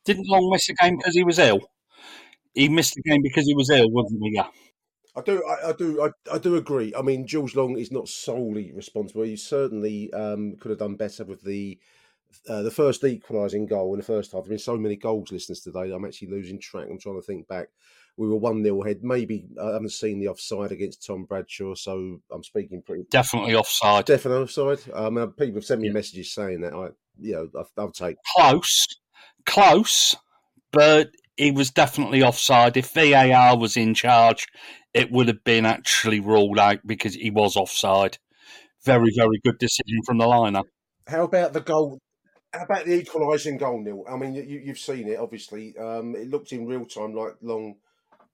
[0.05, 1.59] Didn't Long miss a game because he was ill?
[2.55, 4.33] He missed the game because he was ill, wasn't he?
[4.35, 4.49] Yeah.
[5.17, 6.95] I do, I, I do, I, I, do agree.
[6.97, 9.23] I mean, George Long is not solely responsible.
[9.23, 11.79] He certainly um, could have done better with the
[12.49, 14.43] uh, the first equalising goal in the first half.
[14.43, 15.91] There have been so many goals, listeners, today.
[15.93, 16.87] I'm actually losing track.
[16.89, 17.69] I'm trying to think back.
[18.17, 19.01] We were one 0 ahead.
[19.03, 24.05] Maybe I haven't seen the offside against Tom Bradshaw, so I'm speaking pretty definitely offside.
[24.05, 24.79] Definitely offside.
[24.93, 25.95] Um, people have sent me yeah.
[25.95, 26.75] messages saying that.
[26.75, 28.87] I, you know, I'll, I'll take close,
[29.47, 30.15] close,
[30.71, 31.11] but
[31.41, 32.77] he was definitely offside.
[32.77, 34.47] If VAR was in charge,
[34.93, 38.19] it would have been actually ruled out because he was offside.
[38.85, 40.63] Very, very good decision from the liner.
[41.07, 41.99] How about the goal?
[42.53, 44.05] How about the equalising goal, Neil?
[44.11, 45.77] I mean, you, have seen it, obviously.
[45.79, 47.77] Um, it looked in real time like Long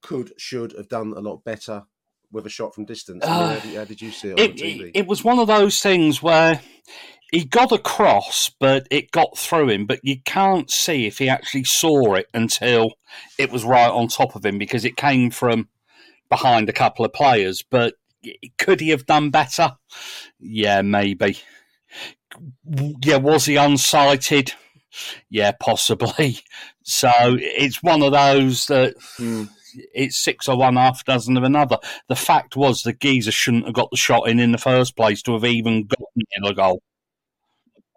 [0.01, 1.85] could, should have done a lot better
[2.31, 3.23] with a shot from distance.
[3.23, 5.39] Uh, I mean, how, did, how, did, you see it, it, it, it was one
[5.39, 6.61] of those things where
[7.31, 9.85] he got across, but it got through him.
[9.85, 12.93] But you can't see if he actually saw it until
[13.37, 15.67] it was right on top of him because it came from
[16.29, 17.63] behind a couple of players.
[17.63, 17.95] But
[18.57, 19.75] could he have done better?
[20.39, 21.39] Yeah, maybe.
[23.03, 24.53] Yeah, was he unsighted?
[25.29, 26.39] Yeah, possibly.
[26.89, 28.95] So it's one of those that.
[29.19, 29.49] Mm
[29.93, 31.77] it's six or one, half dozen of another.
[32.07, 35.21] The fact was the geezer shouldn't have got the shot in in the first place
[35.23, 36.81] to have even gotten in a goal.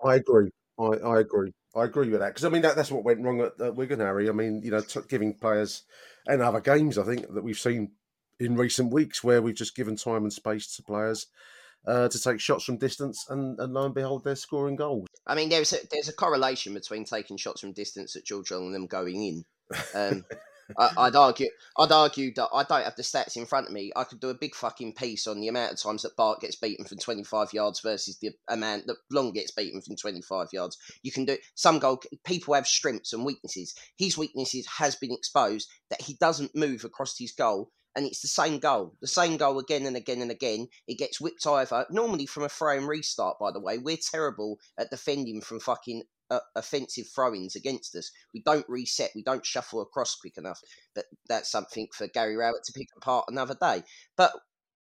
[0.04, 0.50] I agree.
[0.78, 1.52] I, I agree.
[1.74, 4.00] I agree with that because I mean that, that's what went wrong at, at Wigan,
[4.00, 4.28] Harry.
[4.28, 5.82] I mean, you know, t- giving players
[6.26, 7.92] and other games, I think that we've seen
[8.40, 11.26] in recent weeks where we've just given time and space to players
[11.86, 15.06] uh, to take shots from distance, and, and lo and behold, they're scoring goals.
[15.26, 18.74] I mean, there's a, there's a correlation between taking shots from distance at George and
[18.74, 19.44] them going in.
[19.94, 20.24] Um,
[20.78, 21.48] I, would argue,
[21.78, 23.92] I'd argue that I don't have the stats in front of me.
[23.96, 26.56] I could do a big fucking piece on the amount of times that Bart gets
[26.56, 30.76] beaten from 25 yards versus the amount that Long gets beaten from 25 yards.
[31.02, 32.02] You can do some goal.
[32.24, 33.74] People have strengths and weaknesses.
[33.96, 37.70] His weaknesses has been exposed that he doesn't move across his goal.
[37.96, 40.68] And it's the same goal, the same goal again and again and again.
[40.86, 43.78] It gets whipped over, normally from a throw and restart, by the way.
[43.78, 48.10] We're terrible at defending from fucking uh, offensive throw-ins against us.
[48.32, 50.60] We don't reset, we don't shuffle across quick enough.
[50.94, 53.82] But that's something for Gary Rowett to pick apart another day.
[54.16, 54.32] But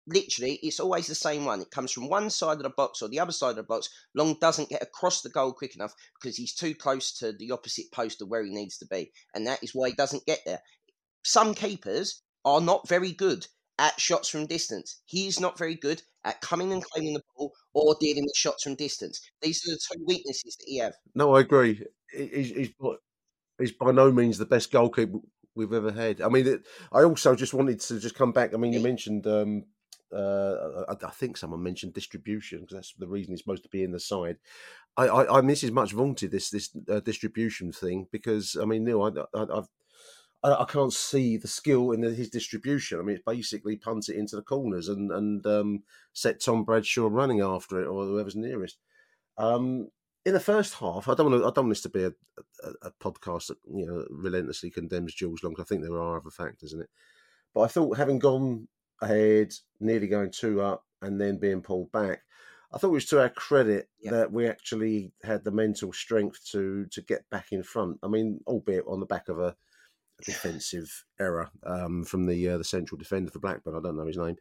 [0.08, 1.62] literally, it's always the same one.
[1.62, 3.90] It comes from one side of the box or the other side of the box.
[4.16, 7.92] Long doesn't get across the goal quick enough because he's too close to the opposite
[7.92, 10.62] post of where he needs to be, and that is why he doesn't get there.
[11.24, 13.48] Some keepers are not very good
[13.80, 15.02] at shots from distance.
[15.06, 18.76] He's not very good at coming and claiming the ball or dealing with shots from
[18.76, 19.22] distance.
[19.42, 20.96] These are the two weaknesses that he has.
[21.16, 21.84] No, I agree.
[22.12, 22.70] He's, he's,
[23.60, 25.20] he's by no means the best goalkeeper
[25.56, 26.22] we've ever had.
[26.22, 26.62] I mean, it,
[26.92, 28.54] I also just wanted to just come back.
[28.54, 29.66] I mean, you mentioned, um,
[30.14, 33.84] uh, I, I, think someone mentioned distribution because that's the reason he's supposed to be
[33.84, 34.38] in the side.
[34.96, 38.66] I, I, I mean, this is much vaunted this this uh, distribution thing because I
[38.66, 39.68] mean, Neil, I, have
[40.44, 43.00] I, I, can't see the skill in the, his distribution.
[43.00, 45.84] I mean, it's basically punt it into the corners and and um,
[46.14, 48.78] set Tom Bradshaw running after it or whoever's nearest.
[49.38, 49.90] Um,
[50.26, 52.12] in the first half, I don't want to, I don't want this to be a,
[52.64, 55.56] a, a podcast that you know relentlessly condemns Jules Long.
[55.60, 56.90] I think there are other factors in it,
[57.54, 58.68] but I thought having gone
[59.02, 62.24] ahead, nearly going two up, and then being pulled back,
[62.74, 66.86] I thought it was to our credit that we actually had the mental strength to
[66.92, 67.98] to get back in front.
[68.04, 69.56] I mean, albeit on the back of a
[70.26, 73.76] defensive error um, from the uh, the central defender for Blackburn.
[73.76, 74.36] I don't know his name,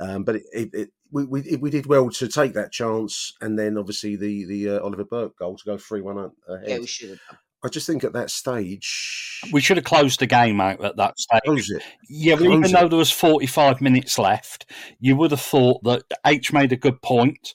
[0.00, 3.34] um, but it, it, it, we we, it, we did well to take that chance,
[3.40, 6.68] and then obviously the the uh, Oliver Burke goal to go three one ahead.
[6.68, 7.38] Yeah, we should have done.
[7.64, 11.18] I just think at that stage we should have closed the game out at that
[11.18, 11.40] stage.
[11.44, 11.82] Close it.
[12.08, 12.72] Yeah, Close even it.
[12.72, 14.70] though there was forty five minutes left,
[15.00, 17.54] you would have thought that H made a good point.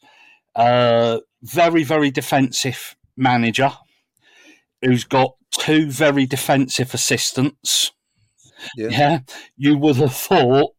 [0.55, 3.71] Uh, very very defensive manager
[4.81, 7.91] who's got two very defensive assistants.
[8.75, 8.89] Yeah.
[8.89, 9.19] yeah.
[9.57, 10.73] You would have thought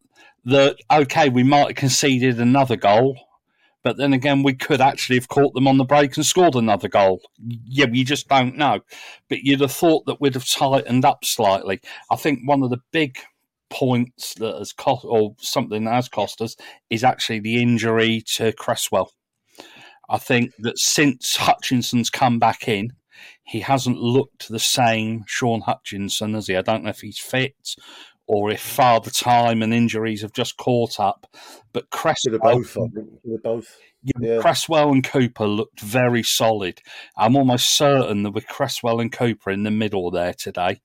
[0.44, 3.18] that, okay, we might have conceded another goal,
[3.82, 6.88] but then again, we could actually have caught them on the break and scored another
[6.88, 7.20] goal.
[7.38, 8.80] Yeah, we just don't know.
[9.28, 11.80] But you'd have thought that we'd have tightened up slightly.
[12.10, 13.18] I think one of the big
[13.70, 16.56] points that has cost, or something that has cost us,
[16.90, 19.10] is actually the injury to Cresswell.
[20.08, 22.92] I think that since Hutchinson's come back in,
[23.45, 26.57] he hasn't looked the same Shaun Hutchinson, has he?
[26.57, 27.76] I don't know if he's fit
[28.26, 31.26] or if father time and injuries have just caught up.
[31.72, 32.76] But Cresswell, both,
[33.43, 33.78] both.
[34.20, 36.80] Yeah, Cresswell and Cooper looked very solid.
[37.16, 40.80] I'm almost certain that with Cresswell and Cooper in the middle there today,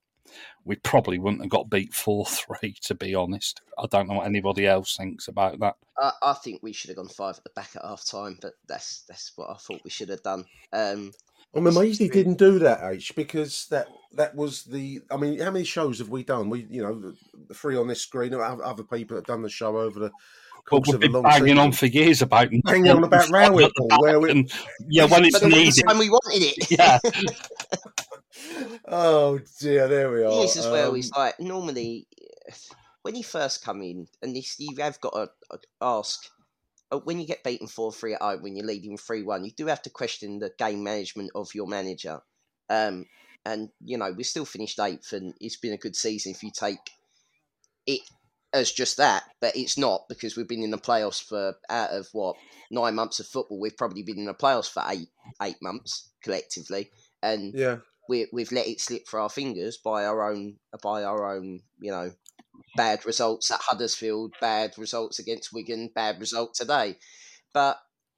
[0.65, 2.25] we probably wouldn't have got beat 4
[2.61, 3.61] 3, to be honest.
[3.77, 5.75] I don't know what anybody else thinks about that.
[5.97, 8.53] I, I think we should have gone five at the back at half time, but
[8.67, 10.45] that's that's what I thought we should have done.
[10.73, 11.13] Um,
[11.55, 15.01] I'm amazed he didn't do that, H, because that that was the.
[15.09, 16.49] I mean, how many shows have we done?
[16.49, 17.15] We, you know, the,
[17.47, 18.33] the three on this screen.
[18.33, 20.11] Other people have done the show over the
[20.71, 21.57] well, we've been banging season.
[21.59, 24.51] on for years about banging on about Rowett, where we, and,
[24.89, 26.71] yeah, when it's needed, when we wanted it.
[26.77, 26.99] Yeah.
[28.87, 30.41] oh dear, there we are.
[30.41, 32.07] This is where um, he's like normally
[33.01, 36.36] when you first come in, and this you have got to ask uh,
[36.91, 39.67] when you get beaten 4 3 at home, when you're leading 3 1, you do
[39.67, 42.21] have to question the game management of your manager.
[42.69, 43.05] Um,
[43.45, 46.51] and, you know, we still finished eighth, and it's been a good season if you
[46.51, 46.79] take
[47.85, 48.01] it
[48.53, 52.07] as just that, but it's not because we've been in the playoffs for out of
[52.13, 52.35] what
[52.71, 55.09] nine months of football, we've probably been in the playoffs for eight
[55.41, 56.89] eight months collectively,
[57.21, 57.77] and yeah,
[58.09, 61.91] we, we've let it slip through our fingers by our own by our own you
[61.91, 62.11] know
[62.75, 66.97] bad results at Huddersfield, bad results against Wigan, bad result today.
[67.53, 67.77] But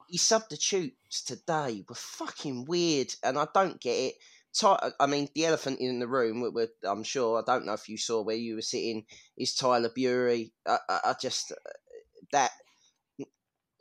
[0.10, 4.16] his substitutes today were fucking weird, and I don't get it.
[5.00, 6.44] I mean, the elephant in the room,
[6.84, 9.06] I'm sure, I don't know if you saw where you were sitting,
[9.38, 10.52] is Tyler Burey.
[10.68, 11.56] I, I, I just, uh,
[12.32, 12.52] that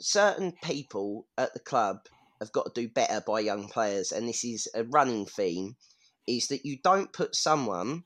[0.00, 2.00] certain people at the club
[2.40, 5.76] have got to do better by young players, and this is a running theme,
[6.28, 8.04] is that you don't put someone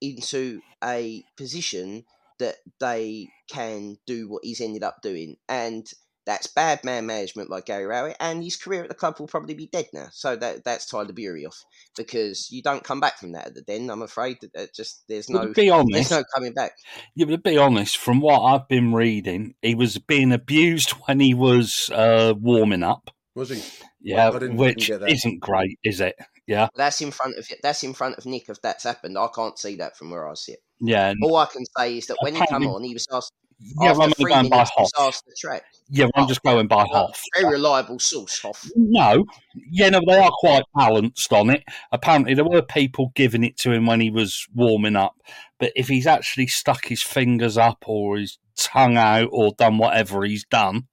[0.00, 2.04] into a position
[2.38, 5.36] that they can do what he's ended up doing.
[5.48, 5.86] And
[6.26, 9.54] That's bad man management by Gary Rowett, and his career at the club will probably
[9.54, 10.08] be dead now.
[10.12, 11.64] So that that's Tyler Burey off
[11.96, 13.90] because you don't come back from that at the den.
[13.90, 16.72] I'm afraid that that just there's no to be honest- there's no coming back.
[17.16, 21.20] Yeah, but to be honest, from what I've been reading, he was being abused when
[21.20, 23.10] he was uh, warming up.
[23.34, 23.62] Was he?
[24.00, 25.12] Yeah, I didn't- which didn't get that.
[25.12, 26.16] isn't great, is it?
[26.50, 28.48] Yeah, That's in front of that's in front of Nick.
[28.48, 30.58] If that's happened, I can't see that from where I sit.
[30.80, 33.32] yeah, All I can say is that when he come on, he was asked.
[33.80, 33.90] yeah.
[33.90, 34.90] after I'm three going by minutes, he Hoff.
[34.96, 35.62] was asked the track.
[35.90, 37.22] Yeah, I'm just going by Well, Hoff.
[37.38, 38.68] Very reliable source, Hoff.
[38.74, 39.26] No,
[39.70, 41.62] yeah, no, they are quite balanced on it.
[41.92, 45.14] Apparently, there were people giving it to him when he was warming up,
[45.60, 50.24] but if he's actually stuck his fingers up or his tongue out or done whatever
[50.24, 50.88] he's done,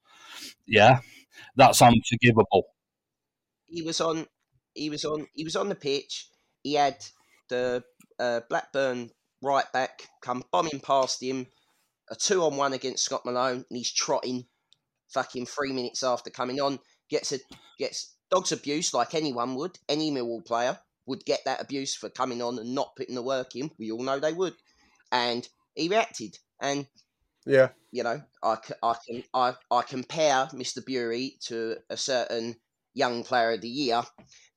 [0.67, 0.99] yeah,
[1.55, 2.65] that's unforgivable.
[3.65, 4.27] he was on
[4.77, 6.29] he was on he was on the pitch.
[6.63, 6.97] He had
[7.49, 7.83] the
[8.19, 9.11] uh, Blackburn
[9.41, 11.47] right back come bombing past him,
[12.09, 14.45] a two on one against Scott Malone, and he's trotting
[15.09, 17.39] fucking three minutes after coming on, gets a
[17.79, 22.41] gets dogs abuse like anyone would, any Millwall player would get that abuse for coming
[22.41, 23.71] on and not putting the work in.
[23.79, 24.55] We all know they would,
[25.11, 26.37] and he reacted.
[26.61, 26.87] And
[27.45, 27.69] Yeah.
[27.91, 30.83] you know, I, I can I, I compare Mr.
[30.83, 32.57] Burey to a certain
[32.97, 34.01] young player of the year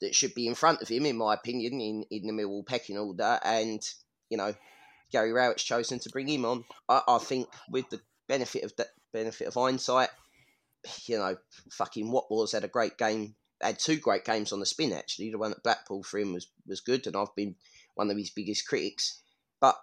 [0.01, 2.97] that should be in front of him, in my opinion, in, in the Millwall pecking
[2.97, 3.38] order.
[3.45, 3.82] And
[4.30, 4.55] you know,
[5.12, 6.64] Gary Rowett's chosen to bring him on.
[6.88, 10.09] I, I think with the benefit of that benefit of hindsight,
[11.05, 11.36] you know,
[11.72, 13.34] fucking Watmore had a great game.
[13.61, 15.30] Had two great games on the spin actually.
[15.30, 17.57] The one at Blackpool for him was was good, and I've been
[17.95, 19.20] one of his biggest critics.
[19.61, 19.76] But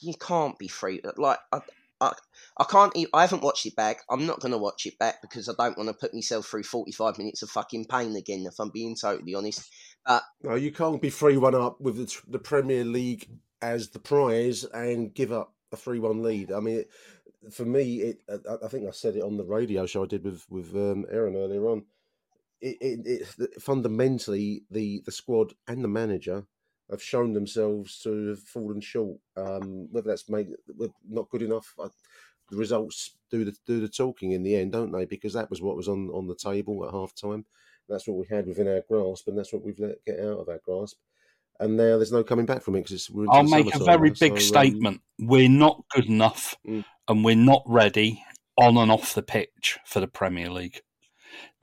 [0.00, 1.00] you can't be free.
[1.16, 1.60] Like I,
[2.00, 2.12] I,
[2.58, 2.92] I can't.
[3.12, 4.02] I haven't watched it back.
[4.08, 6.62] I'm not going to watch it back because I don't want to put myself through
[6.62, 8.44] 45 minutes of fucking pain again.
[8.46, 9.70] If I'm being totally honest.
[10.06, 13.28] But No, you can't be three one up with the, the Premier League
[13.60, 16.52] as the prize and give up a three one lead.
[16.52, 16.90] I mean, it,
[17.52, 18.22] for me, it.
[18.28, 21.06] I, I think I said it on the radio show I did with with um,
[21.10, 21.84] Aaron earlier on.
[22.62, 26.46] It, it, it fundamentally the the squad and the manager
[26.90, 29.18] have shown themselves to have fallen short.
[29.36, 30.48] Um, whether that's made
[31.08, 31.88] not good enough, I,
[32.50, 35.04] the results do the do the talking in the end, don't they?
[35.04, 37.46] Because that was what was on on the table at half time.
[37.88, 40.48] That's what we had within our grasp, and that's what we've let get out of
[40.48, 40.96] our grasp.
[41.58, 44.14] And now there's no coming back from it because we're I'll make a very now,
[44.18, 45.00] big so, um, statement.
[45.18, 46.84] We're not good enough Mm.
[47.06, 48.24] and we're not ready
[48.56, 50.80] on and off the pitch for the Premier League.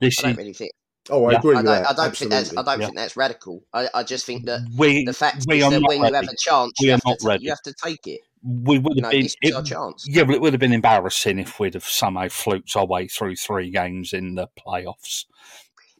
[0.00, 0.72] This I don't is really think.
[1.10, 1.38] Oh, I Yeah.
[1.38, 1.90] agree I don't, that.
[1.90, 2.50] I don't think that's.
[2.56, 2.86] I don't Yeah.
[2.86, 3.62] think that's radical.
[3.72, 6.24] I, I just think that we, the fact we is that not when you have
[6.28, 7.44] a chance, We you have, not to, ready.
[7.44, 8.20] you have to take it.
[8.44, 10.06] We would have No, been this it- our chance.
[10.08, 13.36] Yeah, but it would have been embarrassing if we'd have somehow fluked our way through
[13.36, 15.24] three games in the playoffs.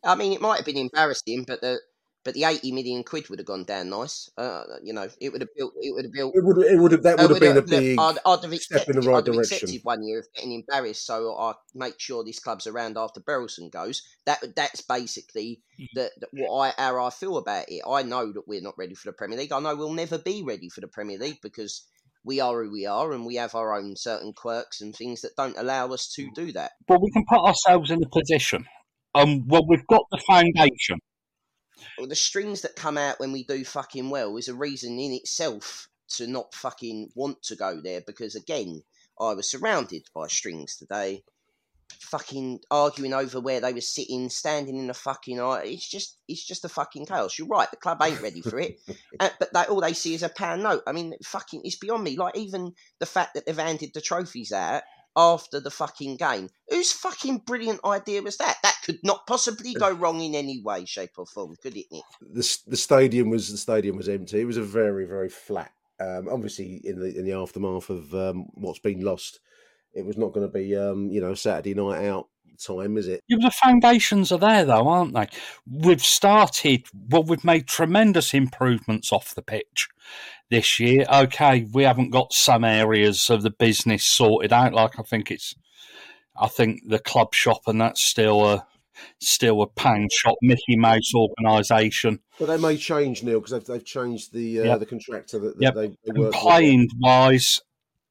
[0.04, 1.80] I mean, it might have been embarrassing, but the
[2.28, 4.28] but the eighty million quid would have gone down nice.
[4.36, 5.72] Uh, you know, it would have built.
[5.80, 6.34] It would have built.
[6.36, 8.82] It would, it would have, that would have been a big I'd, I'd have step
[8.82, 9.56] accepted, in the right I'd have direction.
[9.56, 13.72] accepted one year of getting embarrassed, so I make sure this club's around after Berylson
[13.72, 14.02] goes.
[14.26, 15.62] That that's basically
[15.94, 17.80] the, the- what I how I feel about it.
[17.88, 19.52] I know that we're not ready for the Premier League.
[19.52, 21.86] I know we'll never be ready for the Premier League because
[22.26, 25.34] we are who we are, and we have our own certain quirks and things that
[25.34, 26.72] don't allow us to do that.
[26.86, 28.66] But we can put ourselves in a position.
[29.14, 30.98] Um, well, we've got the foundation.
[31.96, 35.12] Well, the strings that come out when we do fucking well is a reason in
[35.12, 38.82] itself to not fucking want to go there because again,
[39.20, 41.24] I was surrounded by strings today,
[42.00, 45.64] fucking arguing over where they were sitting, standing in the fucking eye.
[45.66, 47.38] It's just, it's just a fucking chaos.
[47.38, 48.80] You're right, the club ain't ready for it,
[49.20, 50.82] uh, but they, all they see is a pound note.
[50.86, 52.16] I mean, fucking, it's beyond me.
[52.16, 54.82] Like even the fact that they've handed the trophies out
[55.16, 56.48] after the fucking game.
[56.68, 58.58] Whose fucking brilliant idea was that?
[58.62, 62.04] That could not possibly go wrong in any way, shape, or form, could it, Nick?
[62.20, 64.40] the the stadium was the stadium was empty.
[64.40, 65.72] It was a very very flat.
[66.00, 69.40] Um, obviously, in the in the aftermath of um, what's been lost,
[69.94, 72.28] it was not going to be um, you know Saturday night out
[72.58, 73.22] time, is it?
[73.28, 75.28] Yeah, the foundations are there, though, aren't they?
[75.66, 79.88] We've started, well, we've made tremendous improvements off the pitch
[80.50, 81.04] this year.
[81.12, 84.72] Okay, we haven't got some areas of the business sorted out.
[84.72, 85.54] Like I think it's,
[86.36, 88.66] I think the club shop and that's still a
[89.20, 92.20] still a pan shop, Mickey Mouse organisation.
[92.38, 94.78] But they may change, Neil, because they've, they've changed the uh, Yep.
[94.80, 95.74] the contractor that, that Yep.
[95.74, 97.60] they, they work playing wise,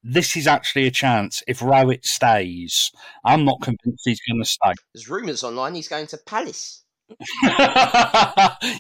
[0.08, 1.44] this is actually a chance.
[1.48, 2.92] If Rowett stays,
[3.26, 4.74] I'm not convinced he's going to stay.
[4.94, 6.84] There's rumours online he's going to Palace.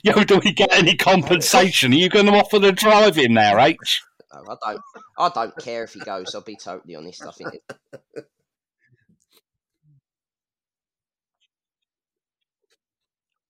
[0.03, 1.91] Yo, do we get any compensation?
[1.91, 4.03] Are you going to offer the drive in there, H?
[4.33, 4.81] No, I don't.
[5.17, 6.33] I don't care if he goes.
[6.35, 7.25] I'll be totally honest.
[7.25, 7.53] I think.
[7.53, 7.63] It,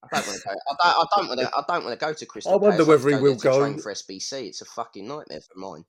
[0.03, 0.51] I don't want to go.
[0.51, 1.47] I don't, I don't want to.
[1.47, 2.53] I don't want to go to Crystal.
[2.53, 2.87] I wonder Palace.
[2.87, 3.59] I whether he go will to go.
[3.59, 4.47] train for SBC.
[4.47, 5.85] It's a fucking nightmare for mine.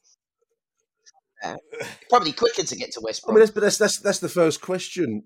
[1.43, 1.57] Yeah.
[2.11, 4.61] Probably quicker to get to West I mean, that's, but that's that's that's the first
[4.61, 5.25] question.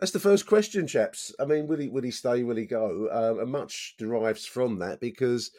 [0.00, 1.34] That's the first question, chaps.
[1.40, 2.42] I mean, will he will he stay?
[2.44, 3.08] Will he go?
[3.10, 5.50] Um, and much derives from that because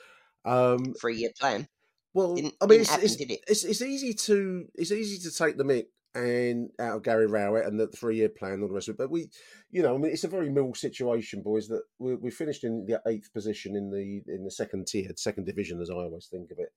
[0.46, 1.68] um, three year plan.
[2.14, 3.40] Well, Didn't- I mean, it's, happen, it's, it?
[3.48, 5.86] it's it's easy to it's easy to take the mick
[6.16, 8.96] and out of Gary Rowett and the three year plan and all the rest of
[8.96, 8.98] it.
[8.98, 9.30] But we,
[9.70, 11.68] you know, I mean, it's a very mill situation, boys.
[11.68, 15.46] That we, we finished in the eighth position in the in the second tier, second
[15.46, 16.70] division, as I always think of it.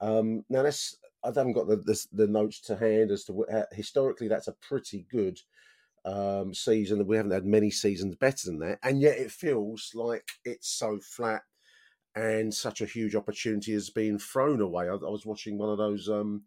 [0.00, 3.64] Um, now, that's I haven't got the, the the notes to hand as to how,
[3.72, 5.40] historically that's a pretty good
[6.04, 7.06] um, season.
[7.06, 10.98] We haven't had many seasons better than that, and yet it feels like it's so
[11.00, 11.42] flat
[12.14, 14.88] and such a huge opportunity has been thrown away.
[14.88, 16.44] I, I was watching one of those um,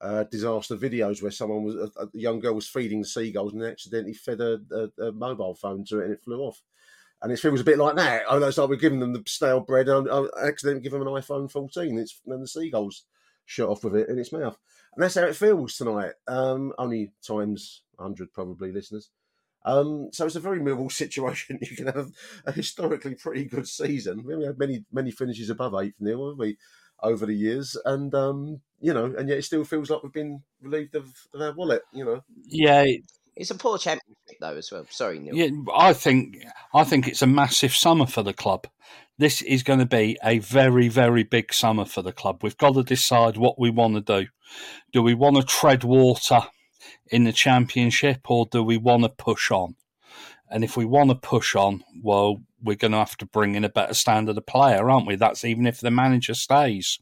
[0.00, 3.62] uh, disaster videos where someone was a, a young girl was feeding the seagulls and
[3.62, 6.62] accidentally fed a, a, a mobile phone to it and it flew off.
[7.22, 8.24] And it feels a bit like that.
[8.30, 9.88] I it's like we're giving them the stale bread.
[9.88, 11.98] I, I accidentally give them an iPhone 14.
[11.98, 13.04] It's and the seagulls
[13.46, 14.58] shot off with it in its mouth,
[14.94, 16.12] and that's how it feels tonight.
[16.26, 19.10] Um, only times hundred probably, listeners.
[19.64, 21.58] Um, so it's a very Millwall situation.
[21.62, 22.10] You can have
[22.44, 24.22] a historically pretty good season.
[24.24, 26.58] We haven't had many many finishes above eighth nil, have we,
[27.02, 27.76] over the years?
[27.84, 31.40] And um, you know, and yet it still feels like we've been relieved of, of
[31.40, 31.82] our wallet.
[31.92, 32.84] You know, Yeah,
[33.36, 34.86] It's a poor championship though as well.
[34.90, 35.34] Sorry, Neil.
[35.34, 35.48] yeah.
[35.74, 36.36] I think
[36.72, 38.66] I think it's a massive summer for the club.
[39.18, 42.42] This is going to be a very, very big summer for the club.
[42.42, 44.28] We've got to decide what we want to do.
[44.92, 46.42] Do we want to tread water
[47.10, 49.76] in the championship, or do we want to push on?
[50.50, 53.64] And if we want to push on, well, we're going to have to bring in
[53.64, 55.16] a better standard of player, aren't we?
[55.16, 56.98] That's even if the manager stays.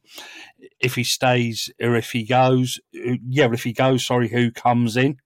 [0.81, 4.97] If he stays or if he goes, uh, yeah, if he goes, sorry, who comes
[4.97, 5.19] in?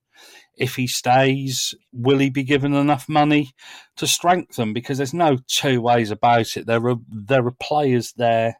[0.57, 3.51] If he stays, will he be given enough money
[3.97, 4.73] to strengthen?
[4.73, 6.65] Because there's no two ways about it.
[6.65, 8.57] There are there are players there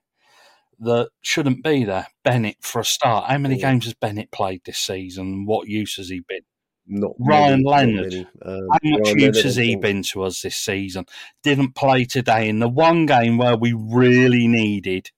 [0.80, 2.08] that shouldn't be there.
[2.24, 3.30] Bennett for a start.
[3.30, 3.72] How many Yeah.
[3.72, 5.46] games has Bennett played this season?
[5.46, 6.42] What use has he been?
[6.90, 8.12] not Ryan many, not Leonard.
[8.14, 8.28] many.
[8.46, 11.06] Um, How much Ryan use Leonard, has he been to us this season?
[11.44, 15.12] Didn't play today in the one game where we really needed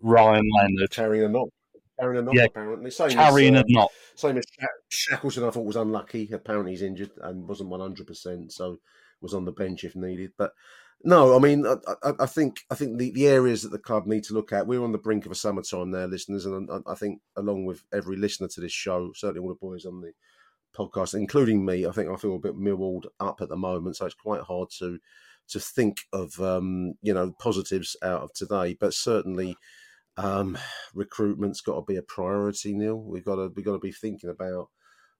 [0.00, 0.90] Ryan Leonard.
[0.90, 1.50] carrying a knock.
[2.00, 2.90] Carrying a knock, Yeah, apparently.
[2.90, 3.90] Same carrying as, a um, knock.
[4.22, 4.44] Same as
[4.88, 6.30] Shackleton, I thought was unlucky.
[6.32, 8.78] Apparently, he's injured and wasn't one hundred percent, so
[9.20, 10.30] was on the bench if needed.
[10.38, 10.52] But
[11.02, 14.06] no, I mean, I, I, I think I think the, the areas that the club
[14.06, 14.68] need to look at.
[14.68, 17.82] We're on the brink of a summertime now, listeners, and I, I think along with
[17.92, 20.12] every listener to this show, certainly all the boys on the
[20.76, 24.06] podcast, including me, I think I feel a bit millwalled up at the moment, so
[24.06, 24.98] it's quite hard to
[25.48, 28.76] to think of um, you know positives out of today.
[28.78, 29.56] But certainly,
[30.16, 30.58] um,
[30.94, 32.74] recruitment's got to be a priority.
[32.74, 34.68] Neil, we've got to we've got to be thinking about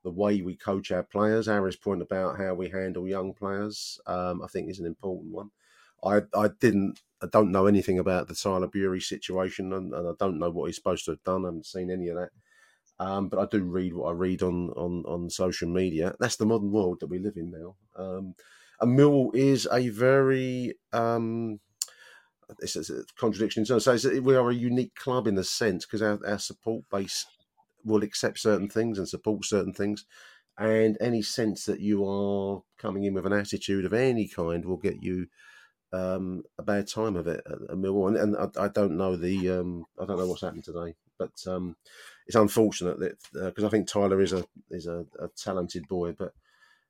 [0.05, 1.47] the way we coach our players.
[1.47, 5.51] Harry's point about how we handle young players, um, I think, is an important one.
[6.05, 10.13] I I didn't I don't know anything about the Tyler Burey situation, and, and I
[10.19, 11.45] don't know what he's supposed to have done.
[11.45, 12.31] I haven't seen any of that.
[12.99, 16.15] Um, but I do read what I read on, on, on social media.
[16.21, 17.77] That's the modern world that we live in now.
[17.97, 18.35] Um,
[18.81, 21.59] and Millwall is a very um,
[22.61, 23.65] it's, a contradiction.
[23.65, 27.27] So it's, we are a unique club in a sense because our, our support base
[27.85, 30.05] will accept certain things and support certain things.
[30.59, 34.77] And any sense that you are coming in with an attitude of any kind will
[34.77, 35.27] get you
[35.93, 38.09] um, a bad time of it at, Millwall.
[38.09, 41.33] And, and I, I don't know the um, I don't know what's happened today, but
[41.47, 41.77] um,
[42.27, 46.33] it's unfortunate that because I think Tyler is a is a, a talented boy, but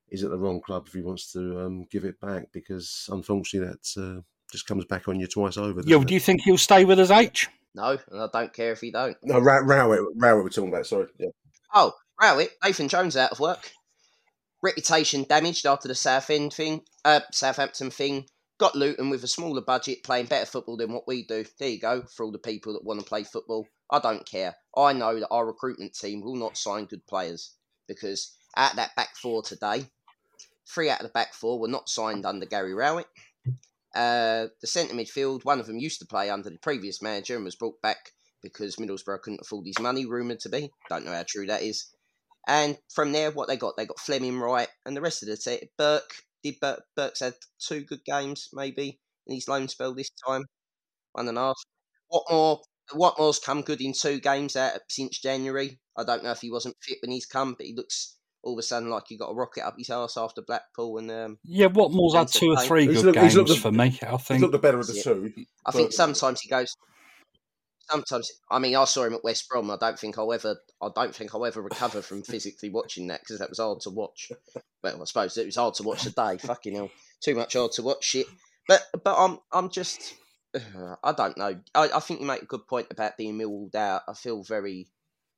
[0.09, 3.69] he's at the wrong club if he wants to um, give it back because unfortunately
[3.69, 4.21] that uh,
[4.53, 5.83] just comes back on you twice over.
[5.85, 7.49] Yeah, do you think he'll stay with us, H?
[7.75, 9.17] No, and I don't care if he don't.
[9.25, 10.87] No, Row- Rowett, Rowett we're talking about.
[10.87, 11.29] Sorry, yeah.
[11.75, 13.73] Oh, Rowett, Nathan Jones out of work.
[14.63, 18.27] Reputation damaged after the South End thing, uh, Southampton thing.
[18.59, 21.45] Got Luton with a smaller budget, playing better football than what we do.
[21.59, 23.67] There you go, for all the people that want to play football.
[23.91, 24.55] I don't care.
[24.77, 27.55] I know that our recruitment team will not sign good players
[27.89, 29.87] because at that back four today,
[30.69, 33.09] three out of the back four were not signed under Gary Rowett.
[33.95, 37.45] Uh, the centre midfield, one of them used to play under the previous manager and
[37.45, 38.13] was brought back
[38.43, 40.71] because Middlesbrough couldn't afford his money, rumoured to be.
[40.89, 41.87] Don't know how true that is.
[42.47, 43.77] And from there, what they got?
[43.77, 45.69] They got Flemming right, and the rest of the team.
[45.79, 46.59] Burke did.
[46.61, 50.45] Burke, Burke's had two good games, maybe in his loan spell this time,
[51.13, 51.63] one and a half.
[52.13, 52.63] Watmore,
[52.93, 55.79] Watmore's come good in two games out since January.
[55.97, 58.59] I don't know if he wasn't fit when he's come, but he looks all of
[58.59, 60.99] a sudden like he got a rocket up his ass after Blackpool.
[60.99, 62.67] And um, Yeah, Watmore's had Vincent two or Payne.
[62.69, 63.85] three He's good looked- he's games looked the- for me.
[63.85, 64.41] I think He's think.
[64.43, 65.03] looked the better of the Yeah.
[65.03, 65.33] two.
[65.67, 66.75] I think sometimes he goes.
[67.91, 69.71] Sometimes, I mean, I saw him at West Brom.
[69.71, 70.57] I don't think I'll ever.
[70.81, 73.91] I don't think I'll ever recover from physically watching that because that was hard to
[73.91, 74.31] watch.
[74.83, 76.39] Well, I suppose it was hard to watch today.
[76.39, 76.91] Fucking hell,
[77.23, 78.27] too much hard to watch shit.
[78.69, 80.15] But but I'm I'm just.
[81.03, 81.59] I don't know.
[81.75, 84.03] I, I think you make a good point about being milled out.
[84.09, 84.89] I feel very.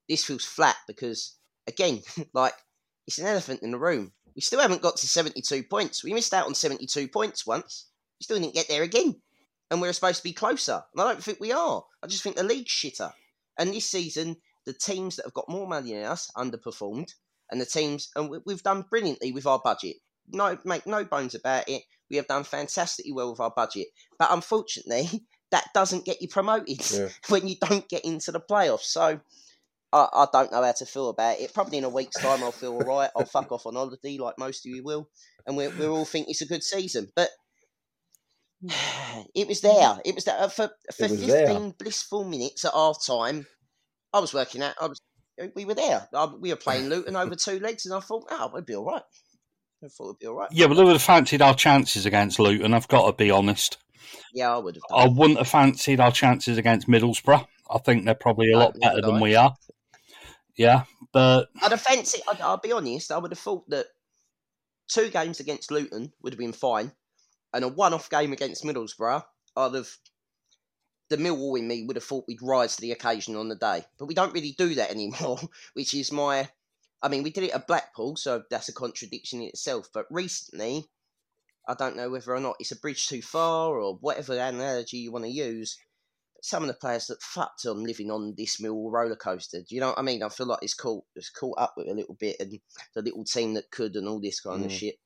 [0.09, 1.37] This feels flat because
[1.67, 2.03] again,
[2.35, 2.55] like
[3.07, 4.13] It's an elephant in the room.
[4.35, 6.03] We still haven't got to 72 points.
[6.03, 7.87] We missed out on 72 points once.
[8.21, 9.21] We still didn't get there again.
[9.71, 10.83] And we're supposed to be closer.
[10.93, 11.85] And I don't think we are.
[12.03, 13.13] I just think the league's shitter.
[13.59, 14.37] And this season,
[14.67, 17.13] the teams that have got more money than us underperformed.
[17.51, 19.97] And the teams, and we- we've done brilliantly with our budget.
[20.29, 21.83] No, make no bones about it.
[22.11, 23.89] We have done fantastically well with our budget.
[24.19, 27.09] But unfortunately, that doesn't get you promoted Yeah.
[27.29, 28.85] when you don't get into the playoffs.
[28.87, 29.21] So
[29.95, 31.55] I, I don't know how to feel about it.
[31.55, 33.11] Probably in a week's time, I'll feel all right.
[33.17, 35.09] I'll fuck off on holiday like most of you will,
[35.47, 37.09] and we we all think it's a good season.
[37.15, 37.31] But
[39.35, 39.99] it was there.
[40.05, 41.73] It was there Uh, for for was fifteen there.
[41.79, 43.47] blissful minutes at half time.
[44.13, 44.75] I was working out.
[44.81, 45.01] I was.
[45.57, 46.09] We were there.
[46.15, 48.85] I, we were playing Luton over two legs, and I thought, oh, we'd be all
[48.85, 49.03] right.
[49.85, 50.49] I thought we'd be all right.
[50.53, 52.73] Yeah, but they would have fancied our chances against Luton.
[52.73, 53.79] I've got to be honest.
[54.33, 54.83] Yeah, I would have.
[54.97, 57.47] I wouldn't have fancied our chances against Middlesbrough.
[57.69, 59.55] I think they're probably a lot better than we are.
[60.57, 62.23] Yeah, but I'd have fancied.
[62.29, 63.11] I'd, I'll be honest.
[63.11, 63.87] I would have thought that
[64.89, 66.93] two games against Luton would have been fine,
[67.53, 69.25] and a one-off game against Middlesbrough,
[69.57, 69.91] I'd have.
[71.11, 73.85] The Millwall in me would have thought we'd rise to the occasion on the day,
[73.99, 75.39] but we don't really do that anymore.
[75.75, 76.49] Which is my.
[77.03, 79.91] I mean, we did it at Blackpool, so that's a contradiction in itself.
[79.93, 80.87] But recently,
[81.69, 85.13] I don't know whether or not it's a bridge too far or whatever analogy you
[85.13, 85.77] want to use.
[86.45, 89.61] Some of the players that fucked on living on this Millwall roller coaster.
[89.61, 90.23] Do you know what I mean?
[90.23, 92.61] I feel like it's caught it's caught up with a little bit, and
[92.95, 94.79] the little team that could, and all this kind of Mm.
[94.79, 94.97] shit.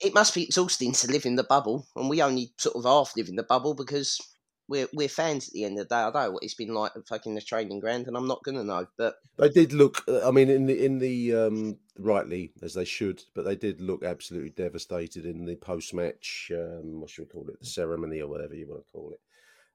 [0.00, 3.16] It must be exhausting to live in the bubble, and we only sort of half
[3.16, 4.20] live in the bubble because
[4.66, 6.00] we're we're fans at the end of the day.
[6.00, 8.42] I don't know what it's been like at fucking the training ground, and I'm not
[8.42, 8.88] gonna know.
[8.98, 10.02] But They did look.
[10.08, 13.80] uh, I mean, in the in the um, rightly as they should, but they did
[13.80, 16.50] look absolutely devastated in the post-match.
[16.52, 17.60] Um, what should we call it?
[17.60, 19.20] The ceremony or whatever you want to call it.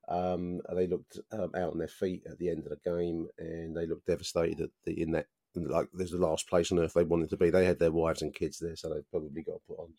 [0.10, 3.76] Um, they looked um, out on their feet at the end of the game, and
[3.76, 5.28] they looked devastated at the, in that.
[5.55, 7.49] Like there's the last place on earth they wanted to be.
[7.49, 9.93] They had their wives and kids there, so they probably got put on.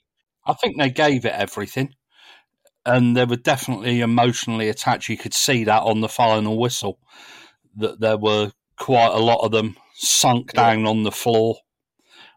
[0.47, 1.95] I think they gave it everything,
[2.87, 5.09] and they were definitely emotionally attached.
[5.09, 7.01] You could see that on the final whistle
[7.77, 11.57] that there were quite a lot of them sunk down on the floor.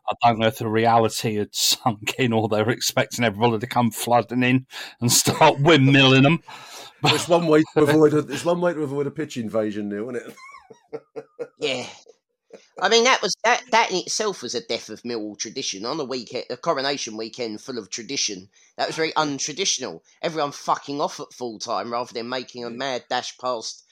[0.09, 3.67] I don't know if the reality had sunk in or they were expecting everybody to
[3.67, 4.67] come flooding in
[4.99, 6.43] and start windmilling them.
[7.03, 8.13] There's one way to avoid.
[8.13, 10.35] A, there's one way to avoid a pitch invasion, Neil, isn't it?
[11.59, 11.85] Yeah.
[12.79, 15.99] I mean that was that that in itself was a death of Millwall tradition on
[15.99, 18.49] a weekend, a coronation weekend full of tradition.
[18.77, 20.01] That was very untraditional.
[20.21, 23.83] Everyone fucking off at full time rather than making a mad dash past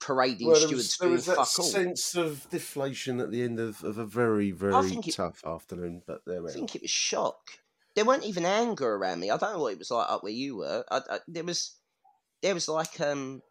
[0.00, 1.44] parading Well, there stewards was, there was that all.
[1.46, 6.02] sense of deflation at the end of, of a very, very think it- tough afternoon.
[6.06, 7.38] But there we I think it was shock.
[7.94, 9.30] There weren't even anger around me.
[9.30, 10.84] I don't know what it was like up where you were.
[10.90, 11.76] I, I, there was,
[12.44, 13.42] there was like um,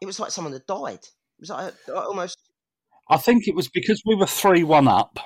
[0.00, 1.00] it was like someone had died.
[1.02, 2.38] It was like uh, almost
[3.10, 5.18] I think it was because we were 3 1 up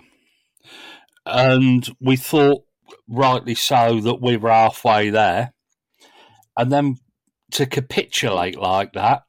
[1.26, 2.64] and we thought,
[3.08, 5.52] rightly so, that we were halfway there.
[6.56, 6.96] And then
[7.52, 9.24] to capitulate like that,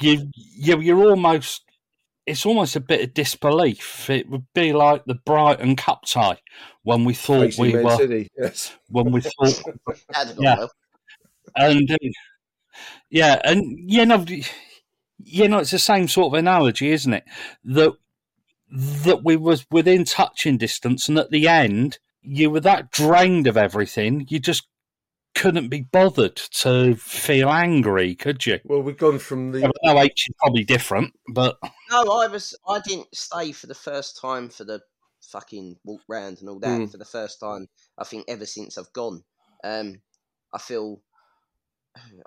[0.00, 1.64] you, you, you're almost,
[2.26, 4.08] it's almost a bit of disbelief.
[4.08, 6.38] It would be like the Brighton Cup tie
[6.82, 8.76] when we thought Facing we Man were, City, yes.
[8.88, 9.62] when we thought,
[10.08, 10.66] that'd have gone yeah.
[11.56, 11.96] And uh,
[13.12, 14.24] yeah, and you know,
[15.22, 17.24] you know, it's the same sort of analogy, isn't it?
[17.62, 17.92] That
[18.70, 23.58] that we was within touching distance, and at the end, you were that drained of
[23.58, 24.66] everything, you just
[25.34, 28.60] couldn't be bothered to feel angry, could you?
[28.64, 29.70] Well, we've gone from the.
[29.84, 31.58] No, H is probably different, but
[31.90, 32.56] No, I was.
[32.66, 34.80] I didn't stay for the first time for the
[35.20, 36.80] fucking walk round and all that.
[36.80, 36.90] Mm.
[36.90, 39.22] For the first time, I think ever since I've gone,
[39.64, 40.00] um,
[40.54, 41.02] I feel.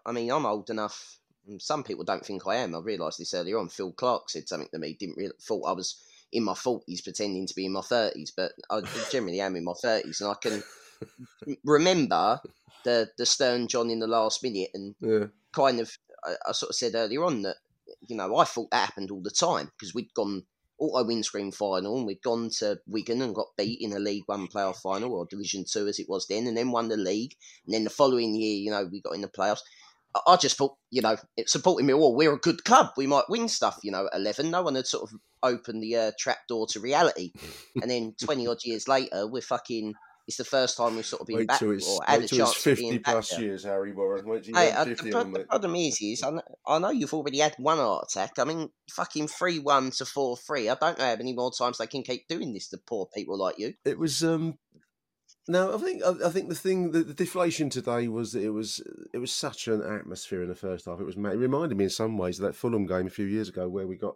[0.05, 1.19] I mean, I'm old enough.
[1.47, 2.75] and Some people don't think I am.
[2.75, 3.69] I realised this earlier on.
[3.69, 4.95] Phil Clark said something to me.
[4.99, 6.01] Didn't really thought I was
[6.31, 9.73] in my forties, pretending to be in my thirties, but I generally am in my
[9.81, 10.63] thirties, and I can
[11.63, 12.41] remember
[12.83, 15.27] the the Stern John in the last minute and Yeah.
[15.53, 15.91] kind of
[16.23, 17.57] I, I sort of said earlier on that
[18.07, 20.43] you know I thought that happened all the time because we'd gone
[20.77, 24.47] auto windscreen final and we'd gone to Wigan and got beat in a League One
[24.47, 27.35] playoff final or Division Two as it was then, and then won the league.
[27.65, 29.61] And then the following year, you know, we got in the playoffs.
[30.15, 31.93] I, I just thought, you know, it supporting me.
[31.93, 32.91] Well, we're a good club.
[32.97, 33.79] We might win stuff.
[33.83, 36.79] You know, at eleven, no one had sort of opened the uh, trap door to
[36.79, 37.31] reality.
[37.81, 39.95] and then twenty odd years later, we're fucking.
[40.27, 42.27] It's the first time we've sort of been Wait back till it's, or had a
[42.27, 43.41] chance of 50 plus there.
[43.41, 44.27] years, Harry Warren.
[44.27, 46.89] Wait till you Hey, uh, the, pro- the problem is, is I know, I know
[46.89, 48.39] you've already had one heart attack.
[48.39, 50.67] I mean, fucking three one to four three.
[50.67, 53.37] I don't know how many more times they can keep doing this to poor people
[53.37, 53.75] like you.
[53.85, 54.23] It was.
[54.23, 54.57] um
[55.47, 58.49] no, I think I, I think the thing the, the deflation today was that it
[58.49, 58.81] was
[59.13, 60.99] it was such an atmosphere in the first half.
[60.99, 63.49] It was it reminded me in some ways of that Fulham game a few years
[63.49, 64.15] ago where we got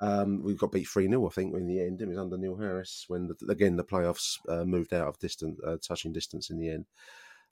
[0.00, 2.00] Um, we got beat 3 0, I think, in the end.
[2.00, 5.60] It was under Neil Harris when, the, again, the playoffs uh, moved out of distance,
[5.66, 6.86] uh, touching distance in the end.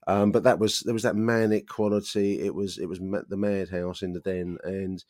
[0.07, 2.41] Um, but that was there was that manic quality.
[2.41, 5.05] It was it was the madhouse in the den, and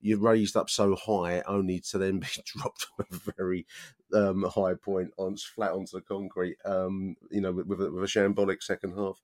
[0.00, 3.66] you raised up so high only to then be dropped from a very
[4.12, 6.58] um, high point on flat onto the concrete.
[6.64, 9.20] Um, you know, with, with, a, with, a, shambolic second half.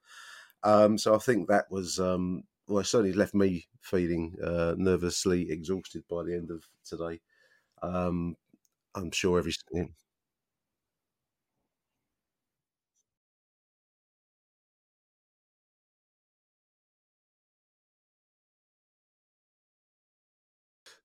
[0.64, 5.50] Um, so I think that was um, well, it certainly left me feeling uh, nervously
[5.50, 7.20] exhausted by the end of today.
[7.82, 8.36] Um,
[8.94, 9.52] I'm sure every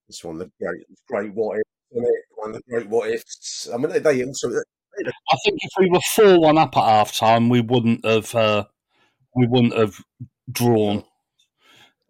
[0.07, 2.23] It's one the great, great what ifs, isn't it?
[2.35, 3.69] One of the great what ifs.
[3.73, 4.49] I mean, they, also.
[4.49, 8.33] I think if we were four one up at half time, we wouldn't have.
[8.33, 8.65] Uh,
[9.35, 9.97] we wouldn't have
[10.51, 11.03] drawn.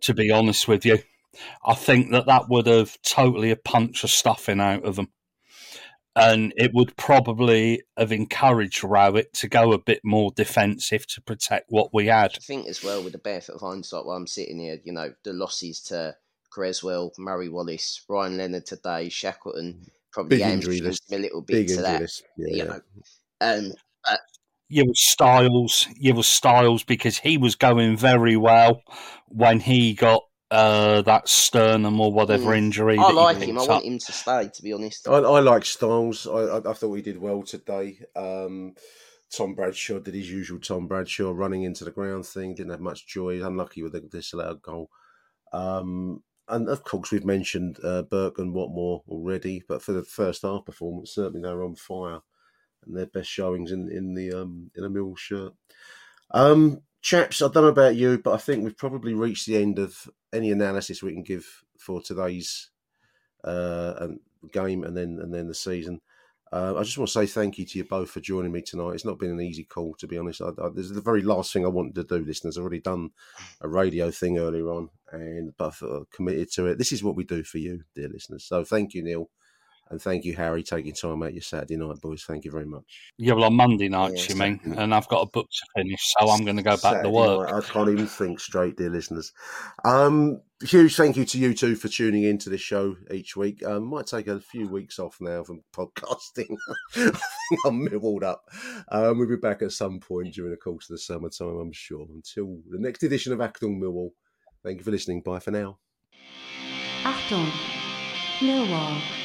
[0.01, 0.99] To be honest with you,
[1.65, 5.09] I think that that would have totally a punch of stuffing out of them,
[6.15, 11.65] and it would probably have encouraged Rowett to go a bit more defensive to protect
[11.69, 12.31] what we had.
[12.35, 15.13] I think as well, with the benefit of hindsight, while I'm sitting here, you know,
[15.23, 16.15] the losses to
[16.49, 21.11] Cresswell, Murray Wallace, Ryan Leonard today, Shackleton, probably big injury list.
[21.11, 22.09] a little bit big to that.
[22.37, 22.81] Yeah, you know,
[23.41, 23.73] um,
[24.05, 24.19] but
[24.69, 28.81] you was Styles, you was Styles because he was going very well
[29.27, 32.57] when he got uh, that sternum or whatever mm.
[32.57, 32.97] injury.
[32.97, 33.57] I like him.
[33.57, 33.69] I up.
[33.69, 34.49] want him to stay.
[34.53, 36.27] To be honest, I, I like Styles.
[36.27, 37.99] I, I, I, thought he did well today.
[38.15, 38.75] Um,
[39.31, 42.55] Tom Bradshaw did his usual Tom Bradshaw running into the ground thing.
[42.55, 43.45] Didn't have much joy.
[43.45, 44.89] Unlucky with the disallowed goal.
[45.51, 50.43] Um, and of course, we've mentioned uh, Burke and Watmore already, but for the first
[50.43, 52.19] half performance, certainly they were on fire
[52.85, 55.53] and their best showings in in the um, in a mill shirt.
[56.31, 59.77] Um, chaps, I don't know about you, but I think we've probably reached the end
[59.77, 62.71] of any analysis we can give for today's
[63.43, 64.07] uh,
[64.51, 66.01] game and then and then the season.
[66.51, 68.93] Uh, I just want to say thank you to you both for joining me tonight.
[68.93, 70.41] It's not been an easy call, to be honest.
[70.41, 72.57] I, I, this is the very last thing I wanted to do, listeners.
[72.57, 73.11] I've already done
[73.61, 76.79] a radio thing earlier on, and but I've committed to it.
[76.79, 78.45] This is what we do for you, dear listeners.
[78.45, 79.29] So thank you, Neil.
[79.91, 82.23] And thank you, Harry, taking time out your Saturday night, boys.
[82.23, 83.13] Thank you very much.
[83.19, 84.73] Yeah, well, on Monday nights, yeah, you mean?
[84.77, 87.09] And I've got a book to finish, so I'm going to go back Saturday to
[87.11, 87.51] work.
[87.51, 89.31] Night, I can't even think straight, dear listeners.
[89.83, 93.63] Um, huge thank you to you two for tuning in to this show each week.
[93.63, 96.57] Um, might take a few weeks off now from podcasting.
[96.95, 98.43] I think I'm milled up.
[98.89, 102.07] Um, we'll be back at some point during the course of the summertime, I'm sure.
[102.11, 104.09] Until the next edition of Achtung Millwall.
[104.63, 105.21] Thank you for listening.
[105.21, 105.77] Bye for now.
[107.03, 107.51] Achtung,
[108.39, 109.24] Millwall.